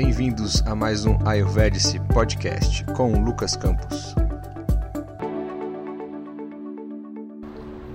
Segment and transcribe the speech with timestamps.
[0.00, 4.14] Bem-vindos a mais um Ayurvedic Podcast com Lucas Campos.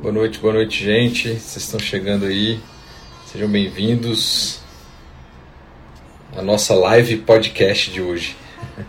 [0.01, 1.29] Boa noite, boa noite, gente.
[1.29, 2.59] Vocês estão chegando aí.
[3.31, 4.59] Sejam bem-vindos
[6.35, 8.35] à nossa live podcast de hoje.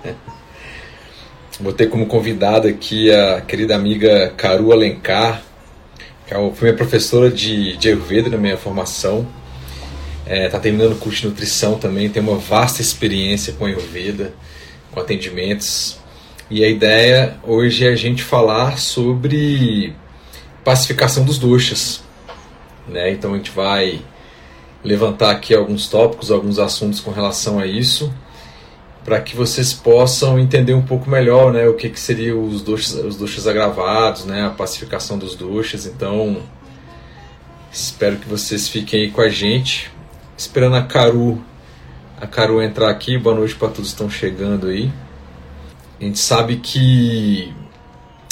[1.61, 5.41] Vou ter como convidada aqui a querida amiga Caru Alencar,
[6.27, 9.25] que é foi minha professora de, de Ayurveda na minha formação.
[10.27, 14.33] É, tá terminando o curso de nutrição também, tem uma vasta experiência com Ayurveda,
[14.91, 15.99] com atendimentos.
[16.51, 19.95] E a ideia hoje é a gente falar sobre
[20.65, 22.03] pacificação dos doxas.
[22.89, 23.13] Né?
[23.13, 24.01] Então a gente vai
[24.83, 28.13] levantar aqui alguns tópicos, alguns assuntos com relação a isso,
[29.05, 33.05] para que vocês possam entender um pouco melhor né, o que, que seriam os doxas,
[33.05, 35.87] os doxas agravados, né, a pacificação dos doxas.
[35.87, 36.43] Então
[37.71, 39.94] espero que vocês fiquem aí com a gente
[40.37, 41.43] esperando a Caru,
[42.21, 43.17] a Caru entrar aqui.
[43.17, 44.91] Boa noite para todos que estão chegando aí.
[46.01, 47.53] A gente sabe que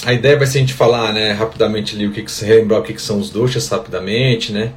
[0.05, 2.83] a ideia vai ser a gente falar, né, rapidamente ali o que, que relembrar o
[2.83, 4.73] que, que são os doxas rapidamente, né?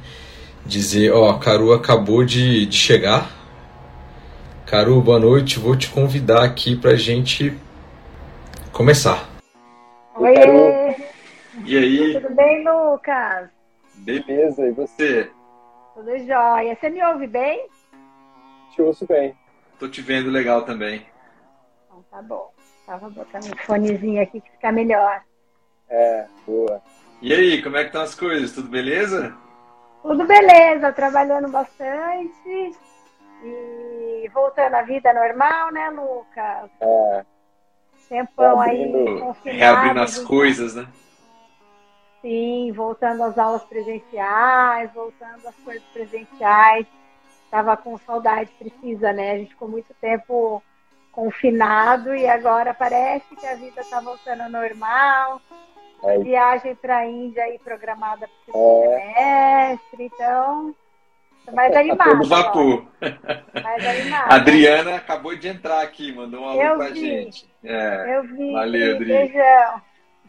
[0.64, 3.30] Dizer, ó, a Caru acabou de, de chegar.
[4.66, 5.58] Caru, boa noite.
[5.58, 7.56] Vou te convidar aqui pra gente
[8.72, 9.28] começar.
[10.16, 10.34] Oi!
[11.64, 12.20] E aí?
[12.20, 13.48] Tudo bem, Lucas?
[13.94, 15.30] Beleza, e você?
[15.96, 16.76] Tudo jóia.
[16.76, 17.66] Você me ouve bem?
[18.74, 19.34] Te ouço bem.
[19.78, 21.06] Tô te vendo legal também.
[21.86, 22.52] Então tá bom.
[22.84, 25.22] Tava botando um fonezinho aqui que fica melhor.
[25.88, 26.82] É, boa.
[27.22, 28.52] E aí, como é que estão as coisas?
[28.52, 29.34] Tudo beleza?
[30.02, 32.76] Tudo beleza, trabalhando bastante
[33.42, 36.70] e voltando à vida normal, né, Lucas?
[36.78, 37.24] É.
[38.06, 39.58] Tempão aí confinado.
[39.58, 40.86] Reabrindo as coisas, né?
[42.26, 46.84] Sim, voltando às aulas presenciais, voltando às coisas presenciais.
[47.44, 49.30] Estava com saudade, precisa, né?
[49.30, 50.60] A gente ficou muito tempo
[51.12, 55.40] confinado e agora parece que a vida está voltando ao normal.
[56.02, 56.18] É.
[56.18, 59.76] Viagem para a Índia aí programada para o é.
[59.78, 60.74] semestre, então
[61.52, 62.10] mais tá animado.
[62.10, 62.86] Todo vapor.
[63.62, 64.32] Mais animado.
[64.34, 67.48] Adriana acabou de entrar aqui, mandou um alô para gente.
[67.62, 68.16] É.
[68.16, 68.52] Eu vi.
[68.52, 69.06] Valeu, Adri.
[69.12, 69.80] Beijão.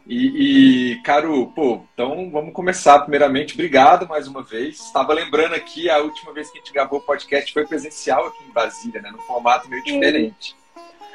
[0.08, 3.52] E, e, Caro, pô, então vamos começar primeiramente.
[3.52, 4.80] Obrigado mais uma vez.
[4.80, 8.42] Estava lembrando aqui, a última vez que a gente gravou o podcast foi presencial aqui
[8.48, 9.10] em Brasília, né?
[9.10, 10.00] Num formato meio Sim.
[10.00, 10.56] diferente.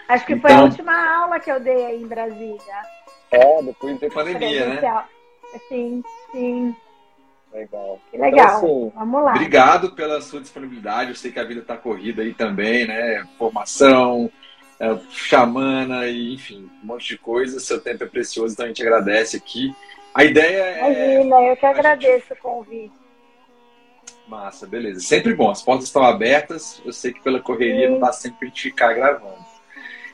[0.07, 2.83] Acho que então, foi a então última aula que eu dei aí em Brasília.
[3.31, 5.05] É, depois da pandemia, né?
[5.67, 6.75] Sim, sim.
[7.51, 7.99] Legal.
[8.11, 8.57] Que legal.
[8.57, 9.31] Então, assim, Vamos lá.
[9.31, 11.09] Obrigado pela sua disponibilidade.
[11.09, 13.27] Eu sei que a vida está corrida aí também, né?
[13.39, 14.31] Formação,
[14.79, 17.59] é, chamana e enfim, um monte de coisa.
[17.59, 19.75] Seu tempo é precioso, então a gente agradece aqui.
[20.13, 20.79] A ideia é.
[20.79, 22.33] Imagina, eu que agradeço gente...
[22.33, 23.03] o convite.
[24.27, 24.99] Massa, beleza.
[25.01, 26.81] Sempre bom, as portas estão abertas.
[26.85, 27.93] Eu sei que pela correria Sim.
[27.93, 29.43] não dá sempre pra gente ficar gravando.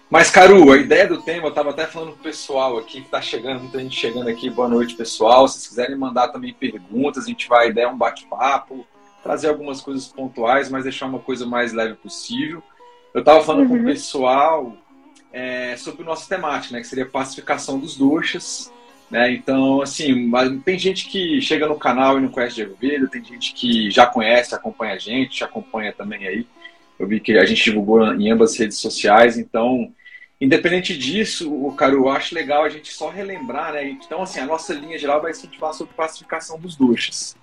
[0.09, 3.21] Mas, Caru, a ideia do tema, eu estava até falando pro pessoal aqui, que está
[3.21, 4.49] chegando, muita gente chegando aqui.
[4.49, 5.47] Boa noite, pessoal.
[5.47, 8.87] Se vocês quiserem mandar também perguntas, a gente vai, a é um bate-papo,
[9.21, 12.63] trazer algumas coisas pontuais, mas deixar uma coisa mais leve possível.
[13.13, 13.67] Eu estava falando uhum.
[13.69, 13.85] com o uhum.
[13.85, 14.77] pessoal
[15.31, 18.71] é, sobre o nosso temática, né, que seria pacificação dos doxas.
[19.09, 19.33] Né?
[19.33, 20.31] Então, assim,
[20.63, 24.05] tem gente que chega no canal e não conhece de Ayurveda, tem gente que já
[24.05, 26.45] conhece, acompanha a gente, acompanha também aí.
[26.97, 29.91] Eu vi que a gente divulgou em ambas as redes sociais, então,
[30.39, 33.89] independente disso, o cara, eu acho legal a gente só relembrar, né?
[33.89, 37.35] Então, assim, a nossa linha geral vai ser falar sobre pacificação dos doxas.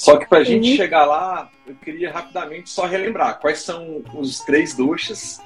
[0.00, 4.40] Só que para a gente chegar lá, eu queria rapidamente só relembrar quais são os
[4.40, 5.42] três doxas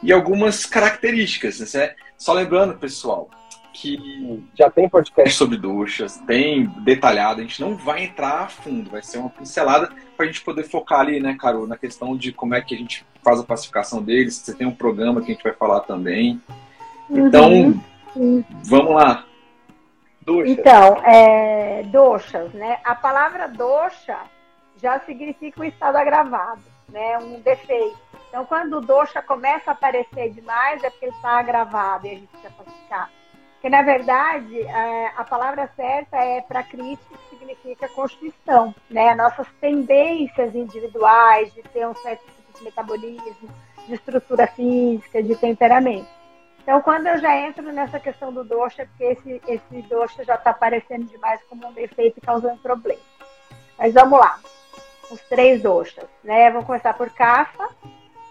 [0.00, 1.74] e algumas características.
[1.74, 1.92] Né?
[2.16, 3.28] Só lembrando, pessoal,
[3.72, 8.88] que já tem podcast sobre doxas, tem detalhado, a gente não vai entrar a fundo,
[8.88, 12.30] vai ser uma pincelada para a gente poder focar ali, né, Carol, na questão de
[12.30, 14.36] como é que a gente faz a pacificação deles.
[14.36, 16.40] Você tem um programa que a gente vai falar também.
[17.10, 17.82] Então,
[18.14, 18.44] uhum.
[18.62, 19.26] vamos lá.
[20.26, 22.78] Então, é, doxas, né?
[22.84, 24.18] A palavra doxa
[24.76, 27.16] já significa um estado agravado, né?
[27.18, 27.96] Um defeito.
[28.28, 32.14] Então, quando o doxa começa a aparecer demais, é porque ele está agravado e a
[32.14, 33.10] gente precisa classificar.
[33.54, 39.14] Porque, na verdade, é, a palavra certa é para crítica, que significa constituição, né?
[39.14, 43.48] Nossas tendências individuais de ter um certo tipo de metabolismo,
[43.86, 46.15] de estrutura física, de temperamento.
[46.66, 50.34] Então, quando eu já entro nessa questão do doxa, é porque esse, esse doxa já
[50.34, 53.00] está aparecendo demais como um defeito e causando problema.
[53.78, 54.40] Mas vamos lá.
[55.08, 56.50] Os três doxas, né?
[56.50, 57.68] Vamos começar por Kafa.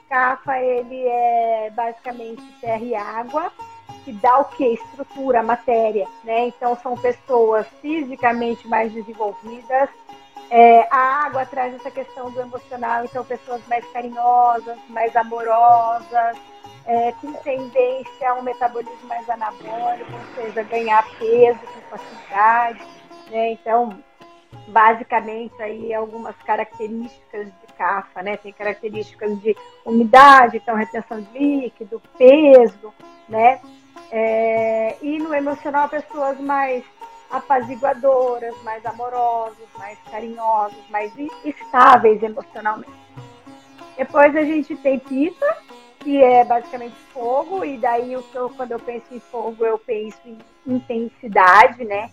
[0.10, 3.54] Kafa, ele é basicamente terra e água,
[4.04, 4.66] que dá o que?
[4.66, 6.48] Estrutura, matéria, né?
[6.48, 9.90] Então, são pessoas fisicamente mais desenvolvidas,
[10.52, 16.38] É, a água traz essa questão do emocional, então pessoas mais carinhosas, mais amorosas,
[16.86, 22.82] é, com tendência a um metabolismo mais anabólico, ou seja, ganhar peso com facilidade.
[23.30, 23.52] Né?
[23.54, 23.98] Então,
[24.68, 28.38] basicamente aí algumas características de CAFA, né?
[28.38, 29.56] Tem características de
[29.86, 32.94] umidade, então retenção de líquido, peso,
[33.28, 33.60] né?
[34.12, 36.84] É, e no emocional pessoas mais
[37.30, 41.12] apaziguadoras, mais amorosas, mais carinhosas, mais
[41.44, 42.92] estáveis emocionalmente.
[43.98, 45.58] Depois a gente tem pita,
[46.06, 48.24] que é basicamente fogo, e daí eu,
[48.56, 50.38] quando eu penso em fogo, eu penso em
[50.68, 52.12] intensidade, né?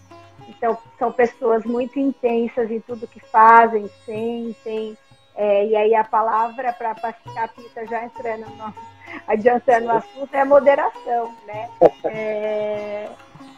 [0.49, 4.97] Então, são pessoas muito intensas em tudo que fazem, sentem.
[5.37, 8.75] É, e aí a palavra para a pita, já entrando no,
[9.29, 11.69] adiantando o assunto, é moderação, né?
[12.05, 13.09] É,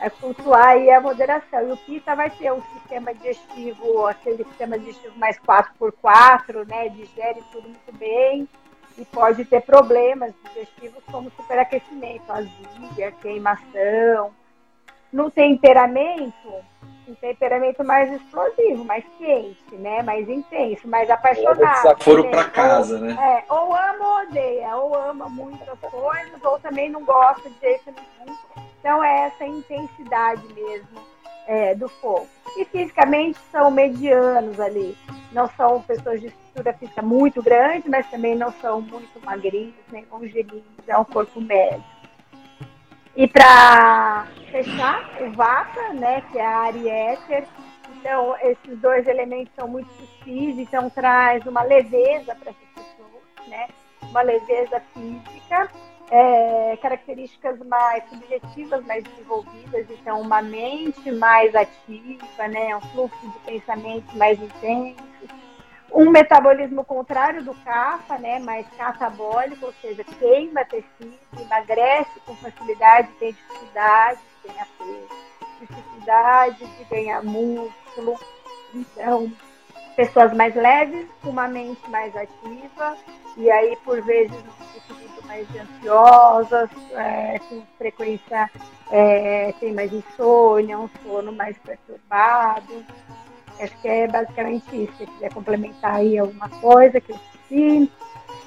[0.00, 1.68] é cultuar aí a moderação.
[1.68, 6.88] E o pita vai ter um sistema digestivo, aquele sistema digestivo mais 4x4, né?
[6.88, 8.48] Digere tudo muito bem
[8.96, 14.32] e pode ter problemas digestivos como superaquecimento, azia, queimação.
[15.12, 16.64] No temperamento,
[17.08, 20.02] um temperamento mais explosivo, mais quente, né?
[20.02, 22.02] Mais intenso, mais apaixonado.
[22.02, 23.16] Foram para casa, ou, né?
[23.18, 27.92] É, ou ama ou odeia, ou ama muitas coisas, ou também não gosta de jeito
[27.92, 28.36] nenhum.
[28.80, 31.13] Então é essa intensidade mesmo
[31.46, 32.26] é, do fogo.
[32.56, 34.96] E fisicamente são medianos ali.
[35.32, 40.06] Não são pessoas de estrutura física muito grande, mas também não são muito magrinhos, nem
[40.10, 40.62] longelinos.
[40.86, 41.82] É um corpo médio.
[43.16, 47.44] E para fechar, o Vata, né, que é a área e éter.
[47.96, 53.68] Então, esses dois elementos são muito sutis, então traz uma leveza para essas pessoas, né?
[54.02, 55.70] Uma leveza física,
[56.10, 62.76] é, características mais subjetivas, mais desenvolvidas, então uma mente mais ativa, né?
[62.76, 65.14] Um fluxo de pensamento mais intenso
[65.94, 73.08] um metabolismo contrário do CAFA, né, mais catabólico, ou seja, queima tecido, emagrece com facilidade,
[73.20, 75.08] tem dificuldade de ganhar peso,
[75.60, 78.18] dificuldade de ganhar músculo.
[78.74, 79.32] Então,
[79.94, 82.96] pessoas mais leves, uma mente mais ativa,
[83.36, 88.50] e aí, por vezes, um equilíbrio mais ansiosas, é, com frequência
[88.90, 92.84] é, tem mais insônia, um sono mais perturbado.
[93.60, 94.92] Acho que é basicamente isso.
[94.98, 97.90] Se quiser complementar aí alguma coisa que eu esqueci.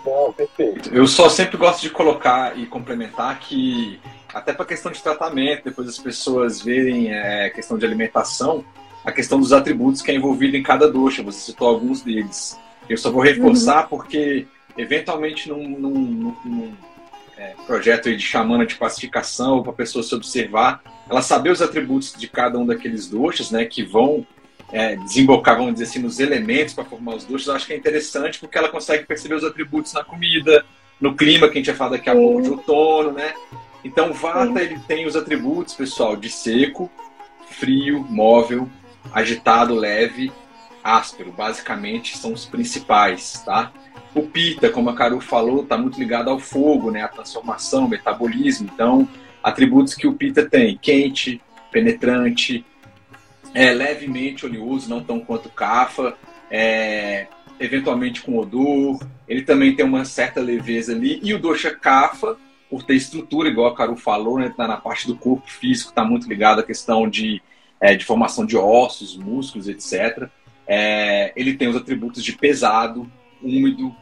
[0.05, 0.93] Não, perfeito.
[0.93, 3.99] Eu só sempre gosto de colocar e complementar que,
[4.33, 8.63] até para questão de tratamento, depois as pessoas verem é, questão de alimentação,
[9.03, 11.23] a questão dos atributos que é envolvido em cada dosha.
[11.23, 12.57] Você citou alguns deles.
[12.89, 13.89] Eu só vou reforçar uhum.
[13.89, 16.73] porque, eventualmente, num, num, num, num
[17.37, 22.13] é, projeto de chamana de pacificação, para a pessoa se observar, ela saber os atributos
[22.13, 24.25] de cada um daqueles doshas, né, que vão
[24.71, 27.77] é, desembocar, vamos dizer assim, nos elementos para formar os doces, eu acho que é
[27.77, 30.65] interessante porque ela consegue perceber os atributos na comida,
[30.99, 32.19] no clima, que a gente vai falar daqui a Sim.
[32.19, 33.33] pouco de outono, né?
[33.83, 36.91] Então, Vata, ele tem os atributos, pessoal, de seco,
[37.51, 38.67] frio, móvel,
[39.13, 40.31] agitado, leve,
[40.83, 41.31] áspero.
[41.31, 43.71] Basicamente, são os principais, tá?
[44.13, 47.03] O Pita, como a Caru falou, está muito ligado ao fogo, né?
[47.03, 48.69] A transformação, metabolismo.
[48.73, 49.07] Então,
[49.43, 51.41] atributos que o Pita tem: quente,
[51.71, 52.65] penetrante,
[53.53, 56.15] é levemente oleoso, não tão quanto cafa,
[56.49, 57.27] é,
[57.59, 58.99] eventualmente com odor.
[59.27, 61.19] Ele também tem uma certa leveza ali.
[61.23, 62.37] E o dosha cafa,
[62.69, 66.03] por ter estrutura, igual a Caru falou, né, tá na parte do corpo físico, está
[66.03, 67.41] muito ligado à questão de,
[67.79, 70.29] é, de formação de ossos, músculos, etc.
[70.67, 73.09] É, ele tem os atributos de pesado,
[73.41, 73.95] úmido,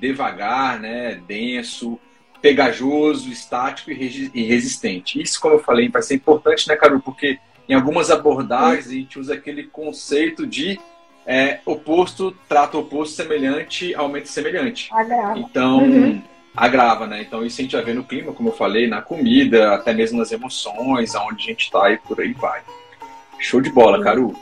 [0.00, 1.98] devagar, né, denso,
[2.40, 5.20] pegajoso, estático e resistente.
[5.20, 7.00] Isso, como eu falei, vai ser importante, né, Caru?
[7.00, 10.78] Porque em algumas abordagens a gente usa aquele conceito de
[11.26, 14.88] é, oposto trata oposto semelhante aumenta semelhante.
[14.90, 15.38] Agrava.
[15.38, 16.22] Então, uhum.
[16.56, 17.20] agrava, né?
[17.20, 20.18] Então, isso a gente vai ver no clima, como eu falei, na comida, até mesmo
[20.18, 22.62] nas emoções, aonde a gente está e por aí vai.
[23.38, 24.04] Show de bola, uhum.
[24.04, 24.36] Caru.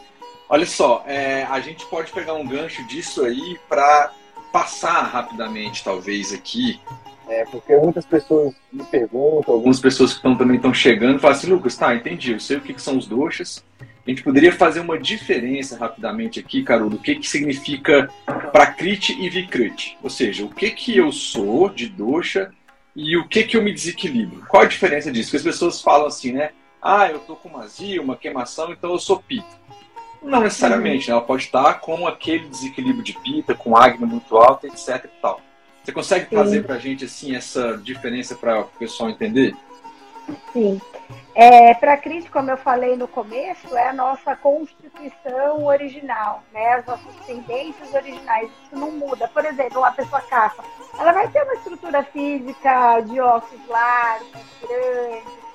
[0.48, 4.12] Olha só, é, a gente pode pegar um gancho disso aí para
[4.56, 6.80] passar rapidamente, talvez, aqui,
[7.28, 9.52] é, porque muitas pessoas me perguntam.
[9.52, 12.62] Algumas pessoas que tão, também estão chegando falam assim: Lucas, tá, entendi, eu sei o
[12.62, 13.62] que, que são os doxas.
[13.80, 18.08] A gente poderia fazer uma diferença rapidamente aqui, Carol, do que, que significa
[18.50, 19.98] Prakriti e Vikriti.
[20.02, 22.50] Ou seja, o que, que eu sou de doxa
[22.94, 24.42] e o que, que eu me desequilibro.
[24.48, 25.30] Qual a diferença disso?
[25.30, 26.50] Porque as pessoas falam assim, né?
[26.80, 29.55] Ah, eu tô com uma azia, uma queimação, então eu sou pita.
[30.26, 31.12] Não necessariamente, né?
[31.12, 35.40] ela pode estar com aquele desequilíbrio de pita, com agno muito alto, etc e tal.
[35.82, 39.54] Você consegue trazer para a gente assim essa diferença para o pessoal entender?
[40.52, 40.80] Sim.
[41.32, 46.74] É, para Cristo, como eu falei no começo, é a nossa constituição original, né?
[46.74, 48.50] as nossas tendências originais.
[48.64, 49.28] Isso não muda.
[49.28, 50.64] Por exemplo, uma pessoa caça,
[50.98, 54.28] ela vai ter uma estrutura física de ossos largos,
[54.60, 55.45] grandes,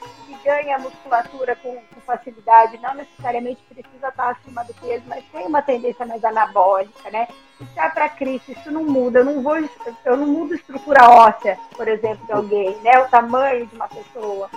[0.43, 5.61] ganha musculatura com, com facilidade, não necessariamente precisa estar acima do peso, mas tem uma
[5.61, 7.27] tendência mais anabólica, né?
[7.59, 9.19] Isso é para Cristo, isso não muda.
[9.19, 12.99] Eu não vou, eu não mudo estrutura óssea, por exemplo, de alguém, né?
[12.99, 14.49] O tamanho de uma pessoa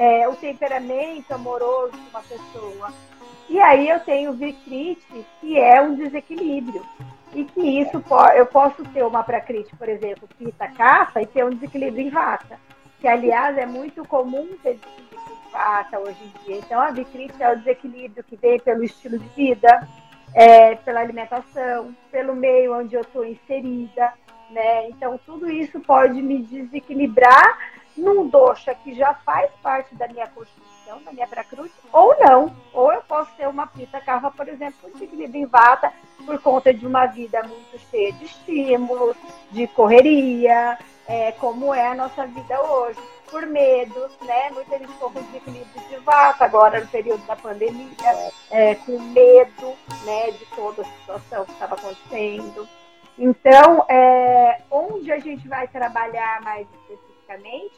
[0.00, 2.90] é, o temperamento amoroso de uma pessoa.
[3.50, 6.82] E aí eu tenho vicrite, que é um desequilíbrio.
[7.34, 8.02] E que isso
[8.34, 12.58] eu posso ter uma pracrite, por exemplo, pita caça e ter um desequilíbrio em vata.
[13.00, 15.10] Que, aliás, é muito comum ter desequilíbrio
[15.50, 16.56] vata hoje em dia.
[16.58, 19.88] Então, a vicrite é o desequilíbrio que vem pelo estilo de vida,
[20.34, 24.12] é, pela alimentação, pelo meio onde eu estou inserida.
[24.50, 24.88] Né?
[24.88, 27.58] Então, tudo isso pode me desequilibrar
[27.96, 32.54] num dosha que já faz parte da minha constituição, da minha pracruz, ou não.
[32.72, 35.92] Ou eu posso ter uma pita carva, por exemplo, de equilíbrio em vata,
[36.24, 39.16] por conta de uma vida muito cheia de estímulos,
[39.50, 40.78] de correria,
[41.10, 43.00] é, como é a nossa vida hoje.
[43.28, 44.50] Por medos, né?
[44.52, 49.76] Muita gente ficou com desequilíbrio de vata agora no período da pandemia, é, com medo,
[50.04, 52.68] né, de toda a situação que estava acontecendo.
[53.18, 57.10] Então, é, onde a gente vai trabalhar mais especificamente?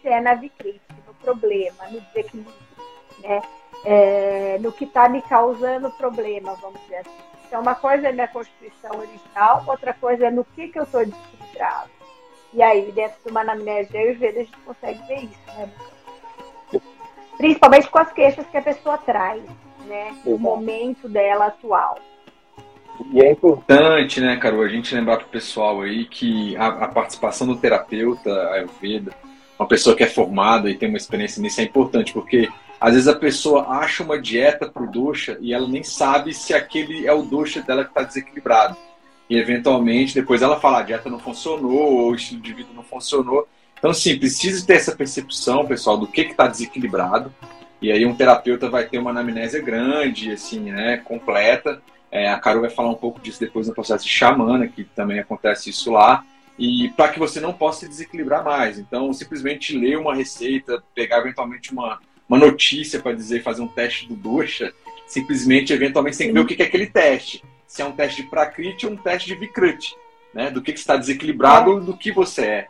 [0.04, 2.54] é na vicrite, no problema, no desequilíbrio,
[3.18, 3.42] né?
[3.84, 7.10] É, no que está me causando problema, vamos dizer assim.
[7.46, 11.04] Então, uma coisa é minha constituição original, outra coisa é no que, que eu estou
[11.04, 12.01] desequilibrado.
[12.54, 15.70] E aí, dentro de uma anamnese de Ayurveda, a gente consegue ver isso, né?
[17.36, 19.42] Principalmente com as queixas que a pessoa traz,
[19.86, 20.14] né?
[20.24, 21.98] O momento dela atual.
[23.10, 26.88] E é importante, né, Carol, a gente lembrar para o pessoal aí que a, a
[26.88, 29.12] participação do terapeuta Ayurveda
[29.62, 32.48] uma pessoa que é formada e tem uma experiência nisso é importante, porque
[32.80, 36.52] às vezes a pessoa acha uma dieta para o dosha e ela nem sabe se
[36.52, 38.76] aquele é o dosha dela que está desequilibrado.
[39.32, 42.82] E eventualmente depois ela fala, a dieta não funcionou, ou o estilo de vida não
[42.82, 43.48] funcionou.
[43.78, 47.32] Então, sim, precisa ter essa percepção, pessoal, do que está desequilibrado.
[47.80, 51.80] E aí um terapeuta vai ter uma anamnésia grande, assim, né, completa.
[52.10, 55.18] É, a Carol vai falar um pouco disso depois no processo de xamana, que também
[55.18, 56.22] acontece isso lá
[56.58, 58.78] e para que você não possa se desequilibrar mais.
[58.78, 61.98] Então, simplesmente ler uma receita, pegar eventualmente uma,
[62.28, 64.74] uma notícia para dizer fazer um teste do Dosha,
[65.06, 67.42] simplesmente, eventualmente, que ver o que é aquele teste.
[67.72, 69.96] Se é um teste de Prakriti ou um teste de Vikriti,
[70.34, 70.50] né?
[70.50, 71.80] Do que, que está desequilibrado, é.
[71.80, 72.68] do que você é.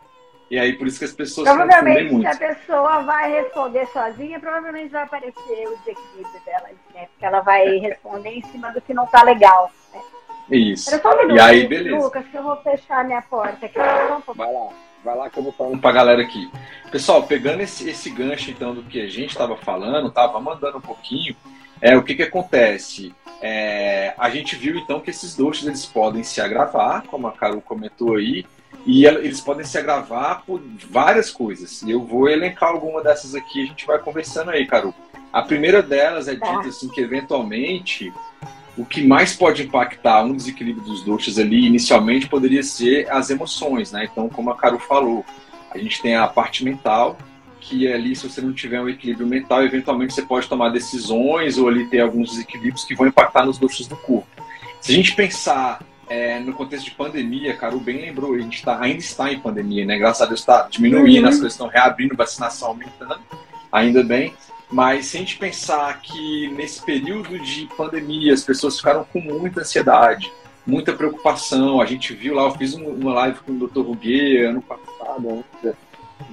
[0.49, 2.21] E aí, por isso que as pessoas Provavelmente, muito.
[2.21, 7.07] se a pessoa vai responder sozinha, provavelmente vai aparecer o desequilíbrio dela, né?
[7.07, 10.01] Porque ela vai responder em cima do que não está legal, né?
[10.49, 10.89] Isso.
[10.95, 11.97] Um e aí, beleza.
[11.97, 13.77] Lucas, que eu vou fechar minha porta aqui.
[13.77, 14.69] Vai lá.
[15.03, 16.49] Vai lá que eu vou falando pra galera aqui.
[16.89, 20.81] Pessoal, pegando esse, esse gancho então do que a gente estava falando, tava mandando um
[20.81, 21.35] pouquinho,
[21.83, 23.13] é o que que acontece?
[23.41, 27.59] É, a gente viu então que esses doces eles podem se agravar, como a Carol
[27.59, 28.45] comentou aí,
[28.85, 31.81] e eles podem se agravar por várias coisas.
[31.81, 34.95] E eu vou elencar alguma dessas aqui, a gente vai conversando aí, Carol.
[35.33, 38.13] A primeira delas é dita assim que eventualmente
[38.77, 43.91] o que mais pode impactar um desequilíbrio dos doxas ali, inicialmente, poderia ser as emoções,
[43.91, 44.07] né?
[44.09, 45.25] Então, como a Caro falou,
[45.69, 47.17] a gente tem a parte mental,
[47.63, 51.67] que ali, se você não tiver um equilíbrio mental, eventualmente você pode tomar decisões ou
[51.67, 54.27] ali ter alguns desequilíbrios que vão impactar nos doxas do corpo.
[54.81, 55.79] Se a gente pensar
[56.09, 59.85] é, no contexto de pandemia, Caro bem lembrou, a gente tá, ainda está em pandemia,
[59.85, 59.97] né?
[59.97, 61.29] Graças a Deus está diminuindo, uhum.
[61.29, 63.19] as coisas estão reabrindo, vacinação aumentando,
[63.71, 64.33] ainda bem.
[64.69, 69.61] Mas se a gente pensar que nesse período de pandemia as pessoas ficaram com muita
[69.61, 70.31] ansiedade,
[70.65, 73.81] muita preocupação, a gente viu lá, eu fiz uma live com o Dr.
[73.81, 75.73] Ruguet ano passado, né,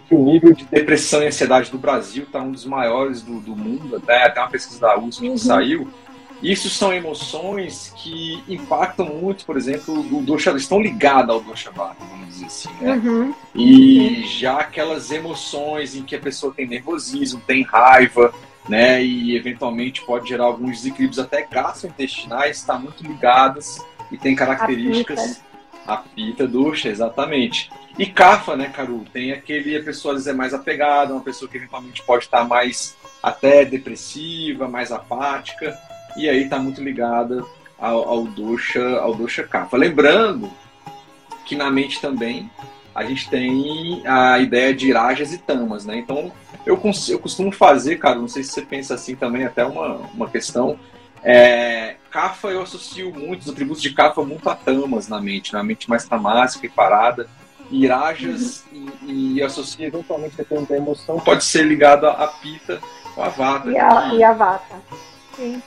[0.08, 3.56] que o nível de depressão e ansiedade do Brasil está um dos maiores do, do
[3.56, 5.34] mundo, até, até uma pesquisa da USP uhum.
[5.34, 5.88] que saiu.
[6.42, 12.28] Isso são emoções que impactam muito, por exemplo, o dosha, estão ligadas ao vata, vamos
[12.28, 12.94] dizer assim, né?
[12.94, 13.34] Uhum.
[13.54, 18.32] E já aquelas emoções em que a pessoa tem nervosismo, tem raiva,
[18.66, 19.04] né?
[19.04, 23.78] E eventualmente pode gerar alguns desequilíbrios até gastrointestinais, está muito ligadas
[24.10, 25.42] e tem características
[25.86, 27.70] a pita dosha, exatamente.
[27.98, 29.04] E cafa, né, Caru?
[29.12, 32.44] Tem aquele, a pessoa às vezes é mais apegada, uma pessoa que eventualmente pode estar
[32.44, 35.78] mais até depressiva, mais apática
[36.16, 37.44] e aí está muito ligada
[37.78, 39.76] ao, ao dosha, ao dosha kapha.
[39.76, 40.50] Lembrando
[41.44, 42.50] que na mente também
[42.94, 45.98] a gente tem a ideia de irajas e tamas, né?
[45.98, 46.32] Então
[46.66, 50.28] eu, eu costumo fazer, cara, não sei se você pensa assim também, até uma, uma
[50.28, 50.78] questão.
[51.22, 55.62] É, Kapha eu associo muito, os atributos de Kapha muito a tamas na mente, na
[55.62, 57.28] mente mais tamásica e parada.
[57.70, 58.88] Irajas uhum.
[59.02, 62.80] e, e associa eventualmente, dependendo da emoção, pode ser ligado à pita
[63.16, 63.70] ou à vata.
[63.70, 64.74] E a, e a vata.
[65.36, 65.62] Sim,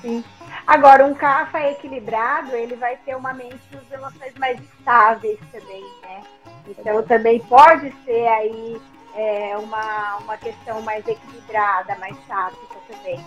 [0.00, 0.24] sim.
[0.66, 6.22] Agora, um kafa equilibrado, ele vai ter uma mente as emoções mais estáveis também, né?
[6.68, 8.80] Então, também pode ser aí
[9.14, 13.18] é, uma, uma questão mais equilibrada, mais sáfica também.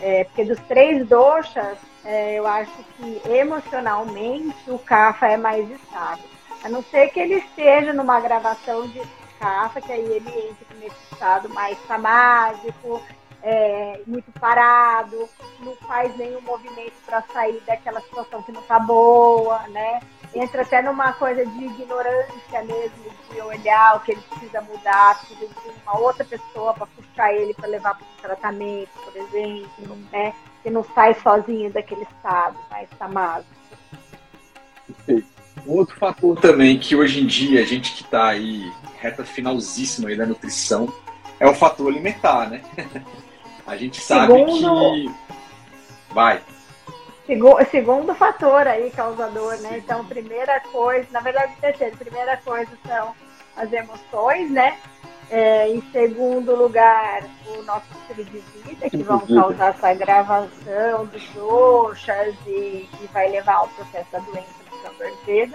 [0.00, 6.24] É, porque dos três doxas, é, eu acho que emocionalmente o kafa é mais estável.
[6.62, 9.00] A não ser que ele esteja numa gravação de
[9.38, 13.02] kafa, que aí ele entra nesse estado mais samásico,
[13.42, 15.28] é, muito parado,
[15.60, 20.00] não faz nenhum movimento para sair daquela situação que não está boa, né?
[20.34, 25.46] Entra até numa coisa de ignorância mesmo, de olhar o que ele precisa mudar, precisa
[25.46, 30.34] de uma outra pessoa para puxar ele para levar para o tratamento, por exemplo, né?
[30.62, 33.50] Que não sai sozinho daquele estado mais tamásico.
[34.86, 35.26] Perfeito.
[35.66, 40.08] Um outro fator também que hoje em dia a gente que está aí reta finalzíssima
[40.08, 40.92] aí da nutrição
[41.40, 42.62] é o fator alimentar, né?
[43.66, 45.10] A gente sabe segundo, que.
[46.14, 46.40] Vai.
[47.26, 49.78] Segundo, segundo fator aí, causador, né?
[49.78, 53.14] Então, primeira coisa, na verdade, terceiro, primeira coisa são
[53.56, 54.78] as emoções, né?
[55.28, 61.28] É, em segundo lugar, o nosso estilo de vida, que vão causar essa agravação dos
[61.30, 65.50] doxas e, e vai levar ao processo da doença do câncer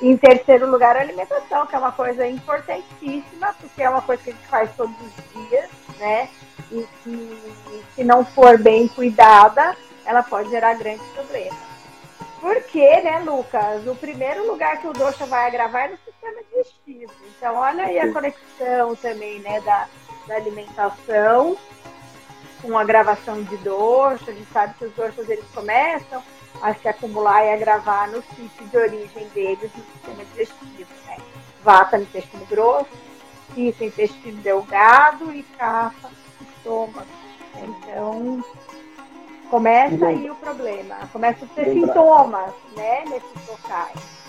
[0.00, 4.30] Em terceiro lugar, a alimentação, que é uma coisa importantíssima, porque é uma coisa que
[4.30, 6.28] a gente faz todos os dias, né?
[6.70, 7.38] e que,
[7.94, 9.76] se não for bem cuidada,
[10.10, 11.58] ela pode gerar grandes problemas.
[12.40, 17.12] Porque, né, Lucas, o primeiro lugar que o doxa vai agravar é no sistema digestivo.
[17.36, 19.86] Então, olha aí a conexão também, né, da,
[20.26, 21.56] da alimentação
[22.62, 24.30] com a gravação de doxa.
[24.30, 26.22] A gente sabe que os doxas, eles começam
[26.62, 31.18] a se acumular e agravar no sítio de origem deles no sistema digestivo, né?
[31.62, 32.90] Vata no intestino grosso,
[33.54, 37.06] pita intestino delgado e cafa estômago.
[37.54, 38.44] Então,
[39.50, 40.96] começa aí o problema.
[41.12, 44.20] Começa a ter sintomas, né, nesses locais.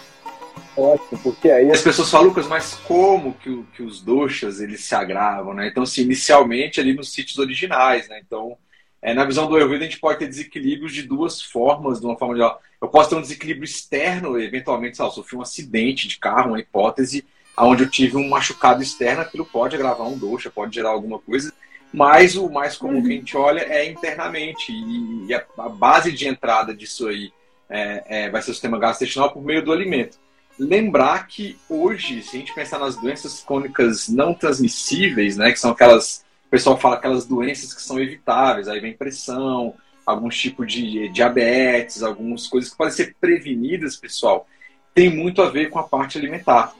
[0.75, 4.95] Ótimo, porque aí as pessoas falam, Lucas, mas como que, que os doxas eles se
[4.95, 5.67] agravam, né?
[5.67, 8.21] Então, assim, inicialmente ali nos sítios originais, né?
[8.25, 8.57] Então,
[9.01, 12.17] é, na visão do Ayurveda, a gente pode ter desequilíbrios de duas formas, de uma
[12.17, 12.61] forma geral.
[12.81, 16.59] Eu posso ter um desequilíbrio externo, eventualmente, sei lá, sofri um acidente de carro, uma
[16.59, 17.25] hipótese,
[17.57, 21.53] onde eu tive um machucado externo, aquilo pode agravar um doxa, pode gerar alguma coisa.
[21.93, 23.01] Mas o mais comum uhum.
[23.03, 24.71] que a gente olha é internamente.
[24.71, 27.31] E, e a, a, base de entrada disso aí
[27.69, 30.17] é, é, vai ser o sistema gastrointestinal por meio do alimento.
[30.57, 35.71] Lembrar que hoje, se a gente pensar nas doenças crônicas não transmissíveis, né, que são
[35.71, 39.73] aquelas, o pessoal fala aquelas doenças que são evitáveis, aí vem pressão,
[40.05, 44.47] alguns tipos de diabetes, algumas coisas que podem ser prevenidas, pessoal,
[44.93, 46.73] tem muito a ver com a parte alimentar.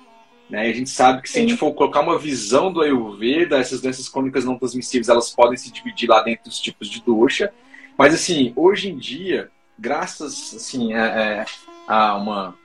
[0.51, 0.67] Né?
[0.67, 1.39] A gente sabe que se Sim.
[1.39, 5.55] a gente for colocar uma visão do Ayurveda, essas doenças crônicas não transmissíveis, elas podem
[5.55, 7.53] se dividir lá dentro dos tipos de doxa.
[7.97, 11.45] Mas, assim, hoje em dia, graças assim, a, é,
[11.87, 12.55] a uma,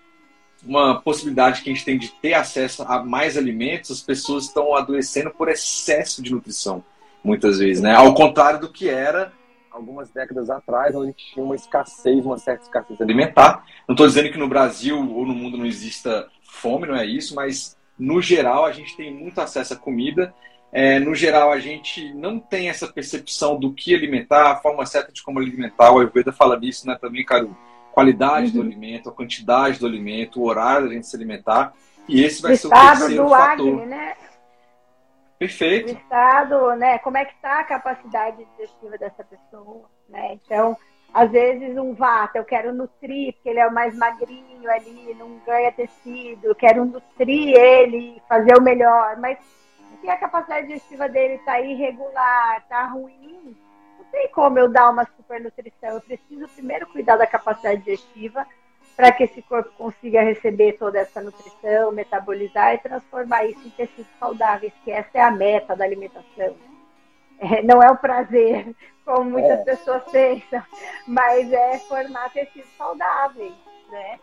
[0.67, 4.75] uma possibilidade que a gente tem de ter acesso a mais alimentos, as pessoas estão
[4.75, 6.83] adoecendo por excesso de nutrição,
[7.23, 7.95] muitas vezes, né?
[7.95, 9.33] Ao contrário do que era
[9.71, 13.65] algumas décadas atrás, onde a gente tinha uma escassez, uma certa escassez alimentar.
[13.87, 17.35] Não estou dizendo que no Brasil ou no mundo não exista fome, não é isso,
[17.35, 20.35] mas no geral, a gente tem muito acesso à comida.
[20.73, 25.13] É, no geral, a gente não tem essa percepção do que alimentar, a forma certa
[25.13, 25.93] de como alimentar.
[25.93, 27.57] O Ayurveda fala disso né, também, Caru.
[27.93, 28.53] Qualidade uhum.
[28.53, 31.73] do alimento, a quantidade do alimento, o horário da gente se alimentar.
[32.07, 33.69] E esse vai o ser o terceiro do fator.
[33.69, 34.15] Agni, né?
[35.39, 35.93] Perfeito.
[35.93, 36.99] O estado, né?
[36.99, 40.35] Como é que está a capacidade digestiva dessa pessoa, né?
[40.35, 40.77] Então,
[41.17, 45.39] às vezes um vata, eu quero nutrir, porque ele é o mais magrinho ali, não
[45.47, 49.39] ganha tecido, eu quero nutrir ele, fazer o melhor, mas
[49.99, 53.57] se a capacidade digestiva dele está irregular, está ruim,
[53.99, 55.95] não tem como eu dar uma supernutrição.
[55.95, 58.47] Eu preciso primeiro cuidar da capacidade digestiva
[58.95, 64.07] para que esse corpo consiga receber toda essa nutrição, metabolizar e transformar isso em tecidos
[64.21, 66.55] saudáveis, que essa é a meta da alimentação.
[67.39, 68.75] É, não é um prazer,
[69.07, 69.65] como muitas é.
[69.65, 70.63] pessoas pensam,
[71.07, 73.55] mas é formar tecidos saudáveis,
[73.89, 74.19] né?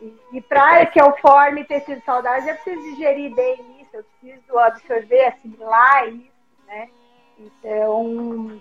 [0.00, 4.58] E, e para que eu forme tecidos saudáveis, eu preciso digerir bem isso, eu preciso
[4.58, 6.30] absorver, assimilar isso,
[6.66, 6.90] né?
[7.38, 8.60] Então,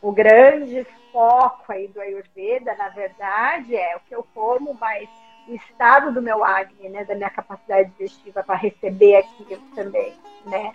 [0.00, 5.08] o grande foco aí do Ayurveda, na verdade, é o que eu como, mas
[5.48, 7.04] o estado do meu Agni, né?
[7.04, 10.72] Da minha capacidade digestiva para receber aquilo também, né?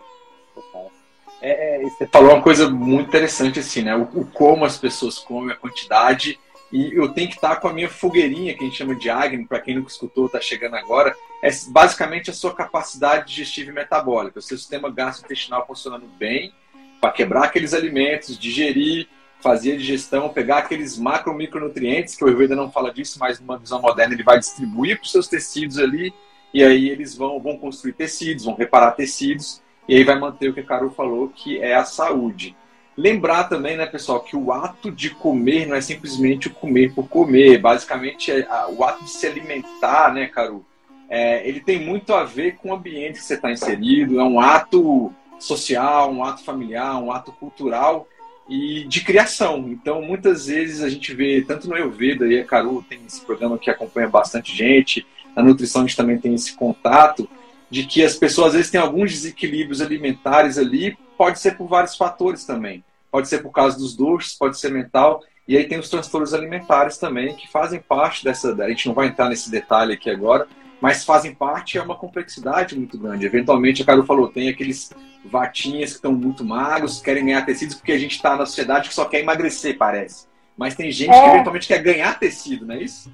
[1.41, 3.95] É, você falou uma coisa muito interessante assim, né?
[3.95, 6.39] O, o, como as pessoas comem, a quantidade.
[6.71, 9.45] E eu tenho que estar com a minha fogueirinha, que a gente chama de Agni,
[9.45, 11.13] para quem nunca escutou, está chegando agora,
[11.43, 16.53] é basicamente a sua capacidade digestiva e metabólica, o seu sistema gastrointestinal funcionando bem,
[17.01, 19.09] para quebrar aqueles alimentos, digerir,
[19.41, 23.57] fazer a digestão, pegar aqueles macro micronutrientes, que o Ayurveda não fala disso, mas numa
[23.57, 26.13] visão moderna ele vai distribuir para os seus tecidos ali,
[26.53, 30.53] e aí eles vão, vão construir tecidos, vão reparar tecidos, e aí vai manter o
[30.53, 32.55] que a Carol falou, que é a saúde.
[32.95, 37.09] Lembrar também, né, pessoal, que o ato de comer não é simplesmente o comer por
[37.09, 37.57] comer.
[37.57, 40.65] Basicamente, é o ato de se alimentar, né, Caru?
[41.09, 44.17] É, ele tem muito a ver com o ambiente que você está inserido.
[44.17, 48.07] É um ato social, um ato familiar, um ato cultural
[48.47, 49.67] e de criação.
[49.67, 53.57] Então, muitas vezes a gente vê, tanto no Ayurveda, e a Caru tem esse programa
[53.57, 57.27] que acompanha bastante gente, na nutrição a gente também tem esse contato,
[57.71, 61.95] de que as pessoas às vezes têm alguns desequilíbrios alimentares ali, pode ser por vários
[61.95, 62.83] fatores também.
[63.09, 66.97] Pode ser por causa dos doces, pode ser mental, e aí tem os transtornos alimentares
[66.97, 68.53] também, que fazem parte dessa.
[68.53, 70.47] A gente não vai entrar nesse detalhe aqui agora,
[70.81, 73.25] mas fazem parte, é uma complexidade muito grande.
[73.25, 74.91] Eventualmente, a Carol falou, tem aqueles
[75.23, 78.95] vatinhas que estão muito magros, querem ganhar tecidos, porque a gente está na sociedade que
[78.95, 80.27] só quer emagrecer, parece.
[80.57, 81.21] Mas tem gente é.
[81.21, 83.11] que eventualmente quer ganhar tecido, não é isso?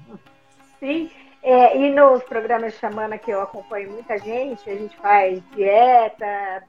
[0.80, 1.10] Sim,
[1.50, 6.62] é, e nos programas de chamana que eu acompanho muita gente, a gente faz dieta,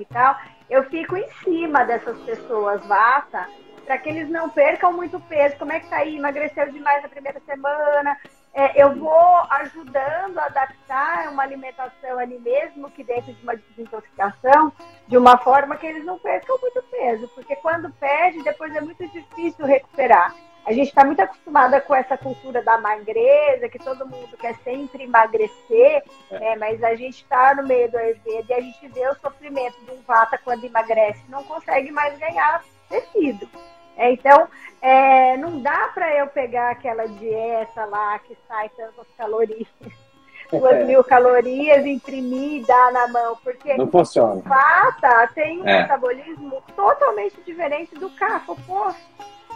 [0.00, 0.36] e tal,
[0.68, 3.46] eu fico em cima dessas pessoas vata
[3.84, 5.56] para que eles não percam muito peso.
[5.58, 6.16] Como é que tá aí?
[6.16, 8.18] Emagreceu demais na primeira semana?
[8.52, 14.72] É, eu vou ajudando a adaptar uma alimentação ali mesmo, que dentro de uma desintoxicação,
[15.06, 19.06] de uma forma que eles não percam muito peso, porque quando perde, depois é muito
[19.06, 20.34] difícil recuperar.
[20.66, 25.04] A gente está muito acostumada com essa cultura da magreza, que todo mundo quer sempre
[25.04, 26.38] emagrecer, é.
[26.40, 26.56] né?
[26.56, 29.92] mas a gente está no meio do Ayurveda e a gente vê o sofrimento de
[29.92, 33.48] um vata quando emagrece, não consegue mais ganhar tecido.
[33.96, 34.48] É, então,
[34.82, 39.68] é, não dá para eu pegar aquela dieta lá que sai tantas calorias,
[40.50, 40.84] duas é.
[40.84, 44.34] mil calorias, imprimir e dar na mão, porque não funciona.
[44.34, 45.82] o vata tem um é.
[45.82, 49.00] metabolismo totalmente diferente do kapha oposto,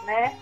[0.05, 0.37] né?